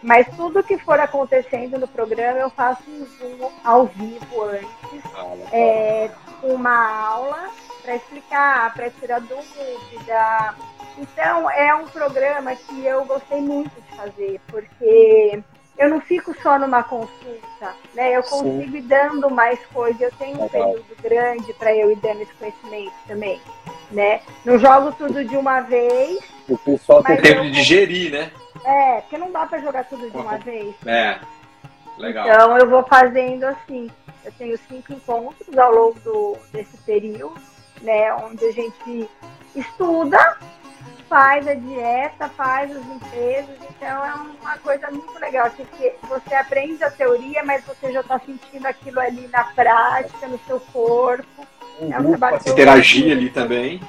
[0.01, 5.01] Mas tudo que for acontecendo no programa eu faço um zoom ao vivo antes,
[5.51, 6.12] é,
[6.43, 7.49] uma aula
[7.82, 10.56] para explicar, para tirar dúvida,
[10.97, 15.41] Então, é um programa que eu gostei muito de fazer, porque
[15.78, 18.16] eu não fico só numa consulta, né?
[18.16, 18.78] Eu consigo Sim.
[18.78, 19.99] ir dando mais coisas.
[19.99, 23.41] Eu tenho um período grande para eu ir dando esse conhecimento também,
[23.91, 24.22] né?
[24.45, 26.20] Não jogo tudo de uma vez.
[26.48, 28.32] O pessoal tem tempo de digerir, né?
[28.66, 30.76] É, porque não dá para jogar tudo de uma vez.
[30.86, 31.20] É,
[31.98, 32.28] legal.
[32.28, 33.89] Então eu vou fazendo assim.
[34.24, 37.36] Eu tenho cinco encontros ao longo do, desse período,
[37.82, 38.14] né?
[38.14, 39.10] Onde a gente
[39.56, 40.38] estuda
[41.14, 46.34] faz a dieta, faz as limpezas, então é uma coisa muito legal, assim, porque você
[46.34, 51.46] aprende a teoria, mas você já está sentindo aquilo ali na prática, no seu corpo.
[51.80, 53.80] Um é um grupo interagir ali também.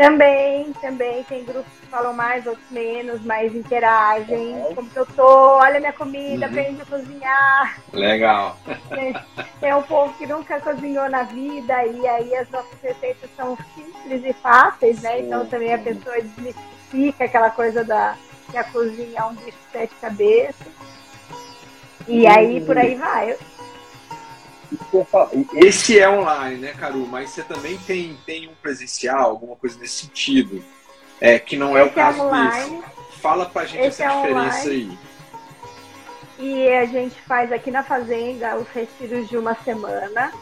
[0.00, 4.54] Também, também tem grupos que falam mais, outros menos, mas interagem.
[4.54, 4.74] Uhum.
[4.74, 6.50] Como que eu tô, olha minha comida, uhum.
[6.52, 7.82] aprende a cozinhar.
[7.92, 8.56] Legal.
[8.88, 9.14] Tem,
[9.60, 14.24] tem um povo que nunca cozinhou na vida e aí as nossas receitas são simples
[14.24, 15.20] e fáceis, né?
[15.20, 18.16] Então também a pessoa desmistifica aquela coisa da
[18.50, 20.66] que a cozinha é um bicho de sete cabeças.
[22.08, 23.36] E aí por aí vai.
[25.54, 27.06] Esse é online, né, Caru?
[27.06, 30.62] Mas você também tem, tem um presencial, alguma coisa nesse sentido,
[31.20, 32.82] é, que não é Esse o caso é desse.
[33.20, 34.70] Fala pra gente Esse essa é diferença online.
[34.70, 35.10] aí.
[36.38, 40.32] E a gente faz aqui na Fazenda os retiros de uma semana.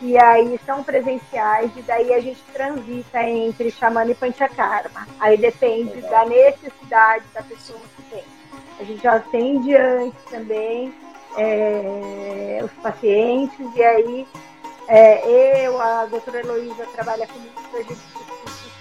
[0.00, 5.08] E aí são presenciais, e daí a gente transita entre Xamana e Panchakarma.
[5.18, 6.10] Aí depende Legal.
[6.10, 8.24] da necessidade da pessoa que tem.
[8.78, 10.94] A gente já atende antes também
[11.36, 14.26] é, os pacientes, e aí
[14.88, 18.18] é, eu, a doutora Heloísa trabalha comigo, a gente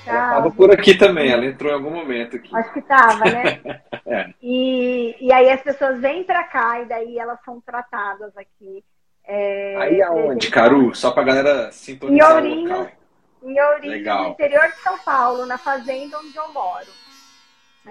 [0.08, 2.56] Estava por aqui também, ela entrou em algum momento aqui.
[2.56, 3.82] Acho que estava, né?
[4.08, 4.30] é.
[4.42, 8.84] e, e aí as pessoas vêm para cá e daí elas são tratadas aqui.
[9.26, 10.96] É, aí aonde, Caru?
[10.96, 12.88] Só para galera sintonizar em Ourinhos,
[13.44, 16.88] Em Ourinhos, no interior de São Paulo, na fazenda onde eu moro.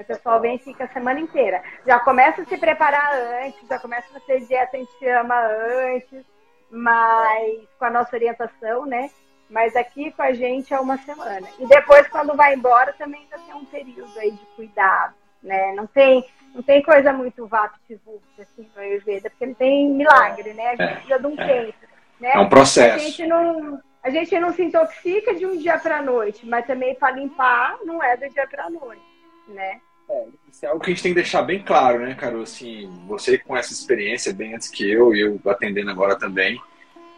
[0.01, 1.63] O pessoal vem e fica a semana inteira.
[1.87, 6.25] Já começa a se preparar antes, já começa a fazer dieta, a gente chama antes,
[6.71, 9.11] mas com a nossa orientação, né?
[9.49, 11.47] Mas aqui com a gente é uma semana.
[11.59, 15.73] E depois, quando vai embora, também ainda tem um período aí de cuidado, né?
[15.75, 16.25] Não tem,
[16.55, 20.69] não tem coisa muito vapt-vupt, assim, no Ayurveda, porque não tem milagre, né?
[20.69, 21.47] A gente é, precisa de um é.
[21.47, 21.79] tempo.
[22.21, 22.33] Né?
[22.35, 22.97] É um processo.
[22.97, 26.95] A gente não, a gente não se intoxica de um dia para noite, mas também
[26.95, 29.03] para limpar não é do dia para noite,
[29.49, 29.81] né?
[30.09, 32.43] É, isso é algo que a gente tem que deixar bem claro, né, Carol?
[32.43, 36.61] Assim, você com essa experiência bem antes que eu, e eu atendendo agora também,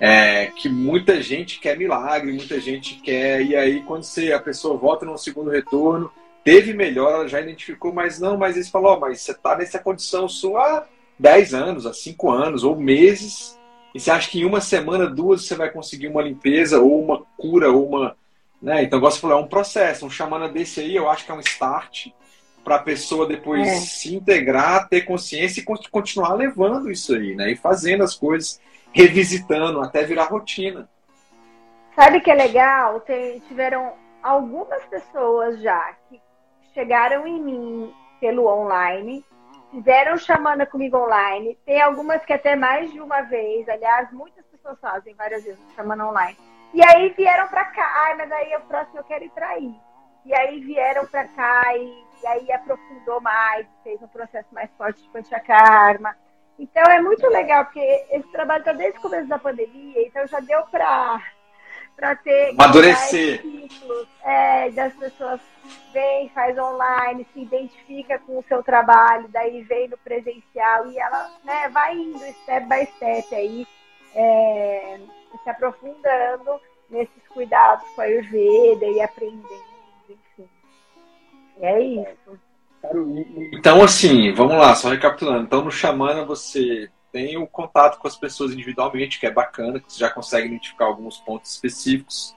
[0.00, 4.76] é, que muita gente quer milagre, muita gente quer, e aí quando você, a pessoa
[4.76, 6.10] volta no segundo retorno,
[6.44, 9.78] teve melhor, ela já identificou, mas não, mas eles falou, oh, mas você está nessa
[9.78, 10.86] condição sua há
[11.18, 13.58] 10 anos, há 5 anos, ou meses,
[13.94, 17.22] e você acha que em uma semana, duas, você vai conseguir uma limpeza, ou uma
[17.36, 18.16] cura, ou uma.
[18.60, 18.82] Né?
[18.82, 21.40] Então, você falou, é um processo, um chamana desse aí, eu acho que é um
[21.40, 22.08] start
[22.68, 23.76] para a pessoa depois é.
[23.76, 27.50] se integrar, ter consciência e continuar levando isso aí, né?
[27.50, 28.60] E fazendo as coisas,
[28.92, 30.86] revisitando até virar rotina.
[31.94, 33.00] Sabe que é legal?
[33.00, 36.20] Tem, tiveram algumas pessoas já que
[36.74, 39.24] chegaram em mim pelo online,
[39.70, 41.56] fizeram chamando comigo online.
[41.64, 46.04] Tem algumas que até mais de uma vez, aliás, muitas pessoas fazem várias vezes chamando
[46.04, 46.36] online.
[46.74, 49.74] E aí vieram para cá, ai, mas aí o próximo eu quero ir para aí.
[50.24, 55.02] E aí vieram para cá e e aí aprofundou mais, fez um processo mais forte
[55.02, 56.16] de Panchakarma.
[56.58, 60.40] Então é muito legal, porque esse trabalho está desde o começo da pandemia, então já
[60.40, 61.20] deu para
[61.94, 65.40] para ter amadurecer ciclos, é, das pessoas
[65.92, 71.28] vem, faz online, se identifica com o seu trabalho, daí vem no presencial e ela
[71.42, 73.66] né, vai indo step by step aí,
[74.14, 75.00] é,
[75.42, 79.67] se aprofundando nesses cuidados com a Ayurveda e aprendendo
[81.60, 82.38] é isso.
[83.52, 85.44] Então, assim, vamos lá, só recapitulando.
[85.44, 89.92] Então, no Xamana você tem o contato com as pessoas individualmente, que é bacana, que
[89.92, 92.36] você já consegue identificar alguns pontos específicos.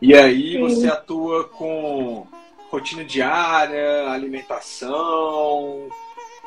[0.00, 0.60] E aí Sim.
[0.60, 2.26] você atua com
[2.70, 5.88] rotina diária, alimentação.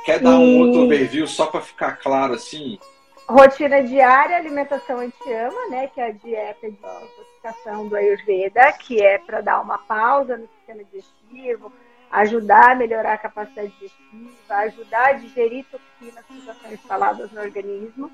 [0.05, 2.79] Quer dar um outro overview só para ficar claro assim?
[3.27, 5.87] Rotina diária, alimentação anti-ama, né?
[5.87, 10.47] Que é a dieta de intoxicação do Ayurveda, que é para dar uma pausa no
[10.57, 11.71] sistema digestivo,
[12.13, 17.41] ajudar a melhorar a capacidade digestiva, ajudar a digerir toxinas que já são instaladas no
[17.41, 18.11] organismo.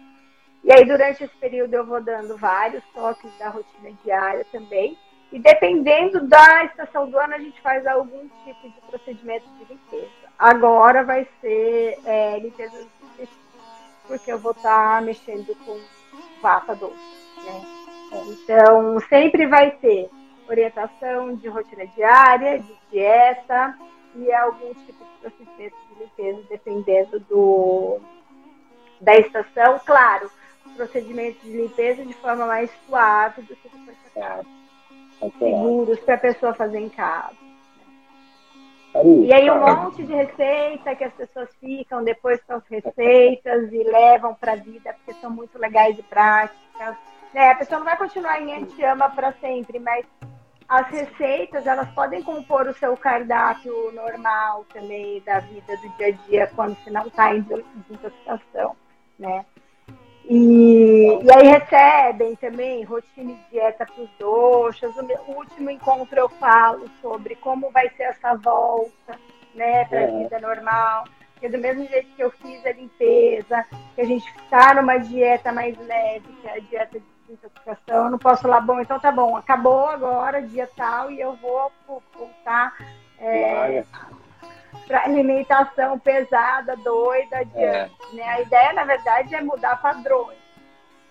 [0.64, 4.98] E aí, durante esse período, eu vou dando vários toques da rotina diária também.
[5.32, 10.10] E dependendo da estação do ano, a gente faz algum tipo de procedimento de limpeza.
[10.38, 13.64] Agora vai ser é, limpeza digestiva,
[14.08, 15.80] porque eu vou estar tá mexendo com
[16.42, 16.96] vata doce,
[17.44, 17.62] né?
[18.12, 20.10] Então, sempre vai ter
[20.50, 23.78] orientação de rotina diária, de dieta
[24.16, 28.00] e alguns tipos de procedimentos de limpeza, dependendo do,
[29.00, 29.80] da estação.
[29.86, 30.30] Claro,
[30.76, 33.98] procedimentos de limpeza de forma mais suave do que depois
[35.38, 37.36] seguros para a pessoa fazer em casa.
[39.26, 43.84] E aí um monte de receita que as pessoas ficam depois com as receitas e
[43.84, 46.96] levam para a vida porque são muito legais e práticas.
[47.34, 47.52] Né?
[47.52, 50.06] A pessoa não vai continuar em anti-ama para sempre, mas
[50.70, 56.12] as receitas elas podem compor o seu cardápio normal também da vida do dia a
[56.12, 58.76] dia quando você não está em desintoxicação,
[59.18, 59.44] né?
[60.26, 64.96] E, e aí recebem também rotina de dieta para os doxas.
[64.96, 69.20] O último encontro eu falo sobre como vai ser essa volta
[69.56, 70.24] né, para a é.
[70.24, 71.06] vida normal.
[71.34, 73.66] Porque do mesmo jeito que eu fiz a limpeza,
[73.96, 78.12] que a gente está numa dieta mais leve, que é a dieta de desintoxicação, eu
[78.12, 82.76] não posso falar, bom, então tá bom, acabou agora, dia tal, e eu vou voltar
[83.20, 83.84] é,
[84.88, 87.58] para alimentação pesada, doida, adiante.
[87.58, 87.90] É.
[88.14, 88.24] Né?
[88.24, 90.40] A ideia, na verdade, é mudar padrões.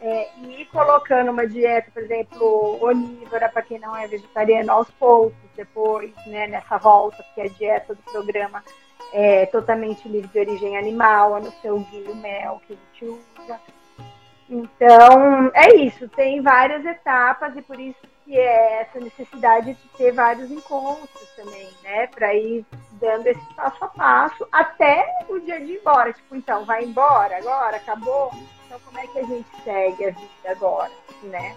[0.01, 4.89] É, e ir colocando uma dieta, por exemplo, onívora, para quem não é vegetariano, aos
[4.93, 8.63] poucos, depois, né, nessa volta, porque a dieta do programa
[9.13, 13.19] é totalmente livre de origem animal, a não ser o guilho mel que a gente
[13.41, 13.61] usa.
[14.51, 20.13] Então, é isso, tem várias etapas e por isso que é essa necessidade de ter
[20.13, 25.73] vários encontros também, né, para ir dando esse passo a passo até o dia de
[25.73, 26.13] ir embora.
[26.13, 28.31] Tipo, então, vai embora agora, acabou?
[28.67, 30.91] Então, como é que a gente segue a vida agora,
[31.23, 31.55] né?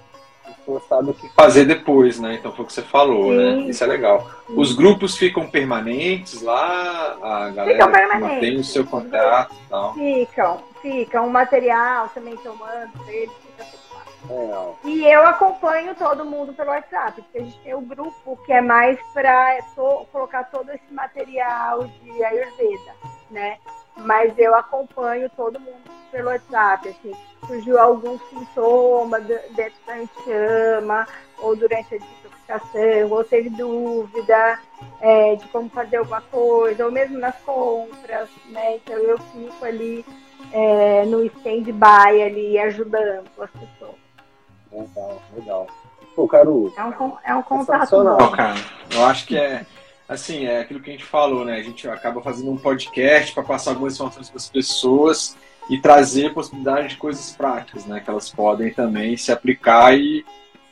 [0.66, 2.36] Você sabe o que fazer depois, né?
[2.36, 3.52] Então foi o que você falou, né?
[3.52, 3.64] Sim.
[3.64, 3.70] né?
[3.70, 4.30] Isso é legal.
[4.48, 4.54] Sim.
[4.58, 9.94] Os grupos ficam permanentes lá, a galera mantém o seu contato e tal.
[9.94, 11.28] Ficam, ficam.
[11.28, 13.32] O material também tomando, eles
[14.30, 14.88] é.
[14.88, 18.54] E eu acompanho todo mundo pelo WhatsApp, porque a gente tem o um grupo que
[18.54, 19.58] é mais para
[20.12, 22.96] colocar todo esse material de Ayurveda,
[23.32, 23.58] né?
[23.98, 27.16] Mas eu acompanho todo mundo pelo WhatsApp, assim,
[27.48, 31.08] surgiu algum sintoma dentro da chama,
[31.40, 34.60] ou durante a desintoxicação, ou teve dúvida
[35.00, 38.76] é, de como fazer alguma coisa, ou mesmo nas compras, né?
[38.76, 40.06] Então eu fico ali
[40.54, 43.96] é, no stand-by ali ajudando as pessoas.
[44.72, 45.68] Legal, legal.
[46.16, 46.74] Pô, Caru.
[46.78, 48.32] É um, é um contato bom.
[48.32, 48.60] cara,
[48.92, 49.66] eu acho que é
[50.08, 51.56] assim, é aquilo que a gente falou, né?
[51.56, 55.38] A gente acaba fazendo um podcast para passar algumas informações para as pessoas
[55.70, 58.02] e trazer possibilidade de coisas práticas, né?
[58.02, 60.26] Que elas podem também se aplicar e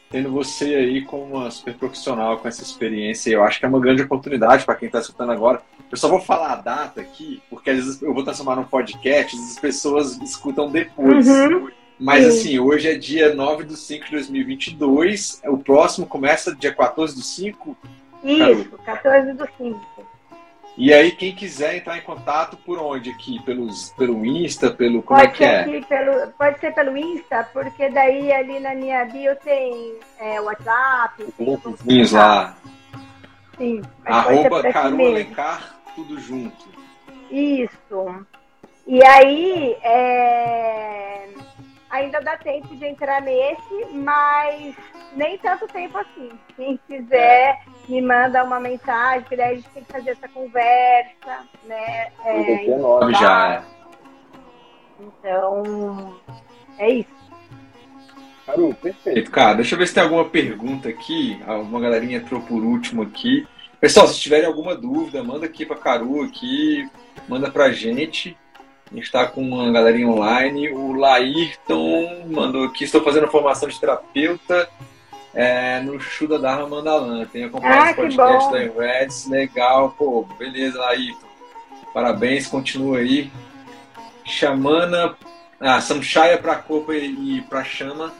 [0.10, 3.80] tendo você aí como uma super profissional com essa experiência, eu acho que é uma
[3.80, 5.62] grande oportunidade para quem está escutando agora.
[5.91, 9.36] Eu só vou falar a data aqui, porque às vezes eu vou transformar num podcast,
[9.36, 11.28] as pessoas escutam depois.
[11.28, 11.70] Uhum.
[11.99, 12.30] Mas Sim.
[12.30, 15.41] assim, hoje é dia 9 de 5 de 2022.
[15.45, 17.78] O próximo começa dia 14 do 5.
[18.24, 19.80] Isso, 14 do 5.
[20.80, 23.38] E aí, quem quiser entrar em contato por onde aqui?
[23.43, 25.03] Pelos, pelo Insta, pelo.
[25.03, 25.82] Como pode é que é?
[25.82, 31.25] Pelo, pode ser pelo Insta, porque daí ali na minha bio tem é, WhatsApp.
[31.86, 32.55] Tem lá.
[33.57, 33.82] Sim.
[34.05, 36.69] Arroba Caru Alencar, tudo junto.
[37.30, 38.25] Isso.
[38.88, 41.27] E aí, é
[41.89, 44.75] ainda dá tempo de entrar nesse, mas
[45.15, 46.30] nem tanto tempo assim.
[46.55, 47.59] Quem quiser,
[47.89, 52.11] me manda uma mensagem, que daí a gente tem que fazer essa conversa, né?
[52.23, 53.55] É, nome já.
[53.55, 53.63] É.
[54.99, 56.15] Então,
[56.77, 57.19] é isso.
[58.45, 59.31] Caru, perfeito.
[59.31, 61.39] Cara, deixa eu ver se tem alguma pergunta aqui.
[61.47, 63.47] Uma galerinha entrou por último aqui.
[63.79, 66.87] Pessoal, se tiverem alguma dúvida, manda aqui para Caru aqui,
[67.27, 68.37] manda pra gente.
[68.91, 70.69] A gente está com uma galerinha online.
[70.71, 74.67] O Laírton mandou aqui: estou fazendo formação de terapeuta
[75.34, 77.25] é, no Shuda Dharma Mandalan.
[77.25, 79.27] Tenho acompanhado ah, esse podcast da Invedes.
[79.27, 81.27] Legal, pô, beleza, Laírton.
[81.93, 83.32] Parabéns, continua aí.
[84.23, 85.15] Chamana,
[85.59, 88.13] ah, Samshaya para Copa e para Chama.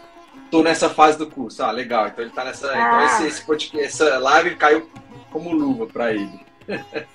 [0.50, 1.64] Tô nessa fase do curso.
[1.64, 2.08] Ah, legal.
[2.08, 2.68] Então ele tá nessa.
[2.68, 3.06] Então ah.
[3.06, 4.90] Então esse, esse podcast, essa live caiu
[5.32, 6.40] como luva para ele.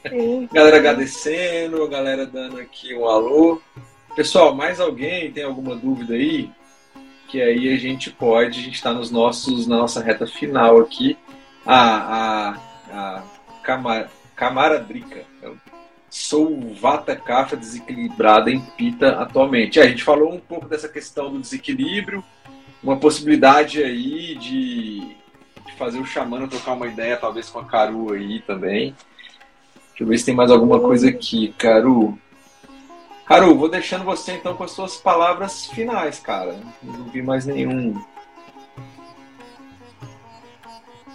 [0.08, 0.48] Sim.
[0.52, 3.60] galera agradecendo, a galera dando aqui um alô.
[4.14, 6.50] Pessoal, mais alguém tem alguma dúvida aí?
[7.34, 11.18] Que aí a gente pode, a gente está nos nossos, na nossa reta final aqui.
[11.66, 12.56] A, a,
[12.92, 13.22] a
[13.60, 15.24] Camar, Camaradrica.
[16.08, 19.80] Sou Vata Kapha desequilibrada em Pita atualmente.
[19.80, 22.22] É, a gente falou um pouco dessa questão do desequilíbrio,
[22.80, 28.12] uma possibilidade aí de, de fazer o xamã trocar uma ideia, talvez com a Caru
[28.12, 28.94] aí também.
[29.88, 32.16] Deixa eu ver se tem mais alguma coisa aqui, Caru.
[33.26, 36.56] Caru, vou deixando você então com as suas palavras finais, cara.
[36.82, 37.94] Não vi mais nenhum.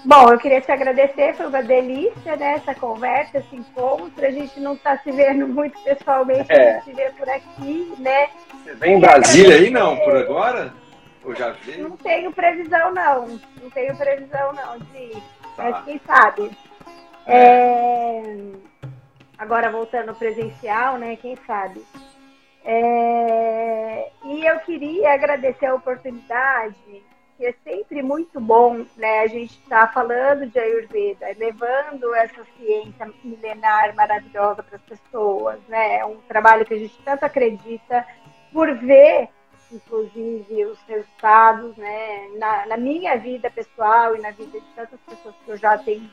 [0.05, 4.25] Bom, eu queria te agradecer, foi uma delícia, né, essa conversa, esse encontro.
[4.25, 6.55] A gente não está se vendo muito pessoalmente, é.
[6.55, 8.29] a gente se vê por aqui, né?
[8.63, 10.73] Você vem em Brasília aí, não, por agora?
[11.23, 11.89] Ou já veio?
[11.89, 13.39] Não tenho previsão, não.
[13.61, 15.11] Não tenho previsão, não, de.
[15.55, 15.63] Tá.
[15.63, 16.51] Mas quem sabe?
[17.27, 17.37] É.
[17.37, 18.68] É...
[19.39, 21.15] Agora voltando presencial, né?
[21.15, 21.83] Quem sabe?
[22.63, 24.11] É...
[24.25, 26.75] E eu queria agradecer a oportunidade
[27.39, 32.43] que é sempre muito bom né, a gente estar tá falando de Ayurveda, levando essa
[32.57, 35.57] ciência milenar maravilhosa para as pessoas.
[35.69, 35.99] Né?
[35.99, 38.05] É um trabalho que a gente tanto acredita
[38.51, 39.29] por ver,
[39.71, 45.35] inclusive, os resultados né, na, na minha vida pessoal e na vida de tantas pessoas
[45.45, 46.11] que eu já atendi.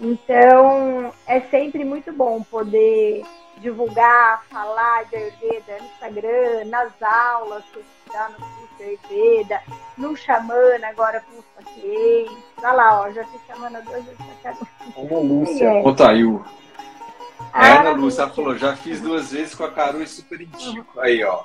[0.00, 3.22] Então, é sempre muito bom poder
[3.58, 9.62] divulgar, falar de Ayurveda no Instagram, nas aulas que eu dá no curso de Ayurveda,
[9.98, 12.44] no Xamana agora com os pacientes.
[12.58, 15.64] Olha lá, ó, já fiz Xamana duas vezes pra cada Ana Lúcia.
[15.66, 15.82] É.
[15.82, 16.44] Ô, Thail.
[17.52, 20.40] Ah, é, Ana Lúcia, ela falou, já fiz duas vezes com a Caru e super
[20.40, 20.98] indico.
[20.98, 21.44] Aí, ó.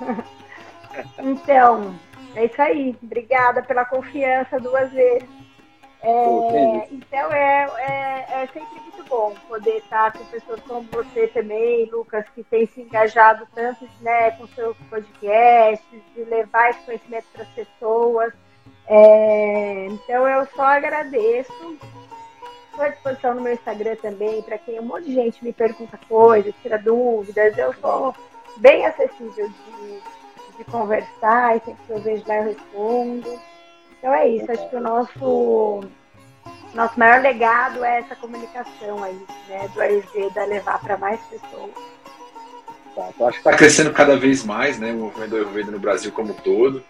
[1.18, 1.94] então,
[2.34, 2.96] é isso aí.
[3.02, 5.43] Obrigada pela confiança duas vezes.
[6.06, 11.86] É, então é, é, é, sempre muito bom poder estar com pessoas como você também,
[11.86, 17.42] Lucas, que tem se engajado tanto né, com seus podcasts, de levar esse conhecimento para
[17.42, 18.34] as pessoas.
[18.86, 21.78] É, então eu só agradeço.
[22.70, 25.98] Estou à disposição no meu Instagram também, para quem um monte de gente me pergunta
[26.06, 27.56] coisas, tira dúvidas.
[27.56, 28.14] Eu sou
[28.58, 30.02] bem acessível de,
[30.58, 33.53] de conversar e sempre que eu vejo lá eu respondo.
[34.04, 35.80] Então é isso, acho que o nosso,
[36.74, 41.70] nosso maior legado é essa comunicação aí, né, do Ayurveda levar para mais pessoas.
[42.94, 45.78] Tá, eu acho que está crescendo cada vez mais, né, o movimento do Ayurveda no
[45.78, 46.84] Brasil como um todo.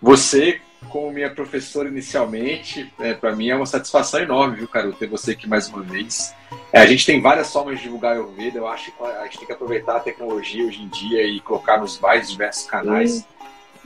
[0.00, 5.08] Você, como minha professora inicialmente, é, para mim é uma satisfação enorme, viu, Caro, ter
[5.08, 6.32] você aqui mais uma vez.
[6.72, 9.46] É, a gente tem várias formas de divulgar Ayurveda, eu acho que a gente tem
[9.48, 13.10] que aproveitar a tecnologia hoje em dia e colocar nos mais diversos canais.
[13.10, 13.33] Sim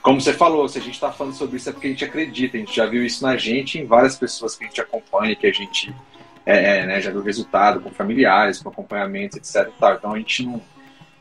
[0.02, 2.56] como você falou, se a gente está falando sobre isso é porque a gente acredita,
[2.56, 5.46] a gente já viu isso na gente, em várias pessoas que a gente acompanha, que
[5.46, 5.94] a gente
[6.46, 9.68] é, é, né, já viu resultado com familiares, com acompanhamento, etc.
[9.78, 9.94] Tal.
[9.94, 10.60] Então a gente não.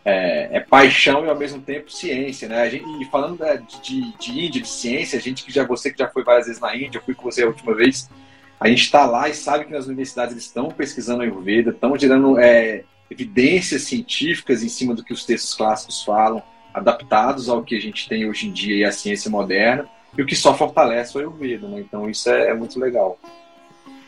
[0.06, 2.70] É, é, paixão e ao mesmo tempo ciência, né?
[2.70, 6.00] Gente, e falando né, de, de Índia, de ciência, a gente que já você que
[6.00, 8.10] já foi várias vezes na Índia, eu fui com você a última vez,
[8.58, 11.98] a gente está lá e sabe que nas universidades eles estão pesquisando a Ayurveda, estão
[11.98, 16.42] gerando é, evidências científicas em cima do que os textos clássicos falam
[16.78, 20.26] adaptados ao que a gente tem hoje em dia e a ciência moderna, e o
[20.26, 21.80] que só fortalece o Ayurveda, né?
[21.80, 23.20] Então isso é, é muito legal.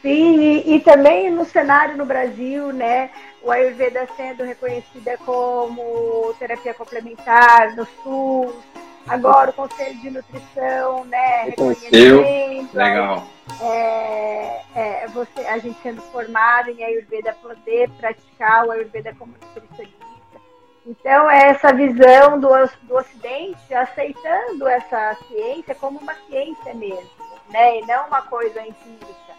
[0.02, 3.10] Sim, e, e, também no cenário no Brasil, né,
[3.44, 8.56] o Ayurveda sendo reconhecida como terapia complementar no SUS,
[9.06, 12.70] agora o Conselho de Nutrição, né, reconhecendo.
[12.74, 13.28] Legal.
[13.62, 19.99] É, é, você, a gente sendo formado em Ayurveda, poder praticar o Ayurveda como nutricionista
[20.86, 22.50] então, é essa visão do,
[22.84, 27.10] do Ocidente aceitando essa ciência como uma ciência mesmo,
[27.50, 27.80] né?
[27.80, 29.34] E não uma coisa empírica,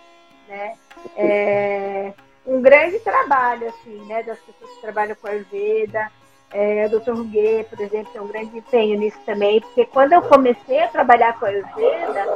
[0.49, 0.77] né?
[1.17, 2.13] É
[2.47, 4.23] um grande trabalho, assim, né?
[4.23, 6.11] Das pessoas que trabalham com a Ayurveda,
[6.53, 7.13] é, o Dr.
[7.13, 11.39] Ruguet, por exemplo, tem um grande empenho nisso também, porque quando eu comecei a trabalhar
[11.39, 12.27] com a Ayurveda,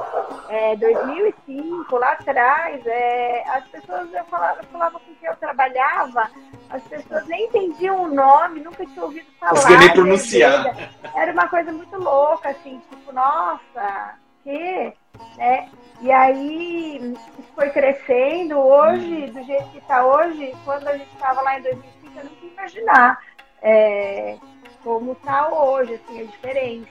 [0.49, 6.31] é, 2005, lá atrás, é, as pessoas eu falava, eu falava com quem eu trabalhava,
[6.71, 9.57] as pessoas nem entendiam o nome, nunca tinham ouvido falar.
[9.57, 10.77] Você nem pronunciar.
[11.17, 14.93] Era uma coisa muito louca, assim, tipo, nossa, que,
[15.37, 15.69] né?
[16.01, 18.59] E aí isso foi crescendo.
[18.59, 22.51] Hoje, do jeito que está hoje, quando a gente estava lá em 2005, eu não
[22.65, 23.19] imaginar
[23.65, 24.37] é,
[24.83, 26.87] como está hoje, assim, a diferença,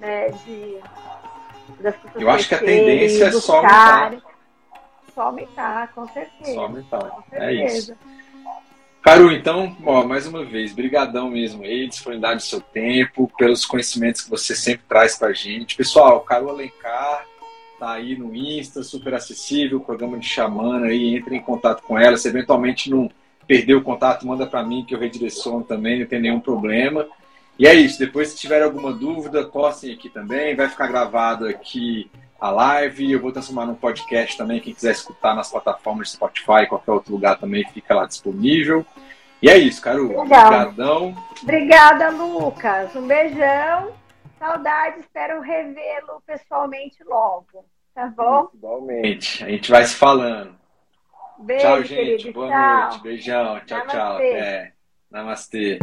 [0.00, 0.78] né, de,
[1.80, 4.16] das pessoas Eu acho que a tendência é só aumentar.
[5.14, 6.54] Só aumentar, com certeza.
[6.54, 7.96] Só aumentar, com é isso.
[9.00, 14.22] Caru, então, ó, mais uma vez, brigadão mesmo aí, disponibilidade do seu tempo, pelos conhecimentos
[14.22, 15.76] que você sempre traz pra gente.
[15.76, 17.24] Pessoal, Caru Alencar
[17.78, 22.16] tá aí no Insta, super acessível, programa de chamana aí, entre em contato com ela,
[22.16, 23.08] se eventualmente não
[23.46, 27.06] perdeu o contato, manda para mim que eu redireciono também, não tem nenhum problema.
[27.58, 27.98] E é isso.
[27.98, 30.54] Depois, se tiver alguma dúvida, postem aqui também.
[30.54, 33.12] Vai ficar gravado aqui a live.
[33.12, 34.60] Eu vou transformar num podcast também.
[34.60, 38.84] Quem quiser escutar nas plataformas Spotify, qualquer outro lugar também fica lá disponível.
[39.40, 40.18] E é isso, Caru.
[40.18, 41.16] Obrigadão.
[41.42, 42.94] Obrigada, Lucas.
[42.94, 43.92] Um beijão.
[44.38, 45.00] Saudade.
[45.00, 47.64] Espero revê-lo pessoalmente logo.
[47.94, 48.50] Tá bom?
[48.54, 49.42] Igualmente.
[49.42, 50.54] A gente vai se falando.
[51.38, 52.22] Beijo, tchau, gente.
[52.22, 52.32] Querido.
[52.32, 52.80] Boa tchau.
[52.80, 53.02] noite.
[53.02, 53.60] Beijão.
[53.60, 53.96] Tchau, Namastê.
[53.96, 54.16] tchau.
[54.16, 54.72] Até.
[55.10, 55.78] Namastê.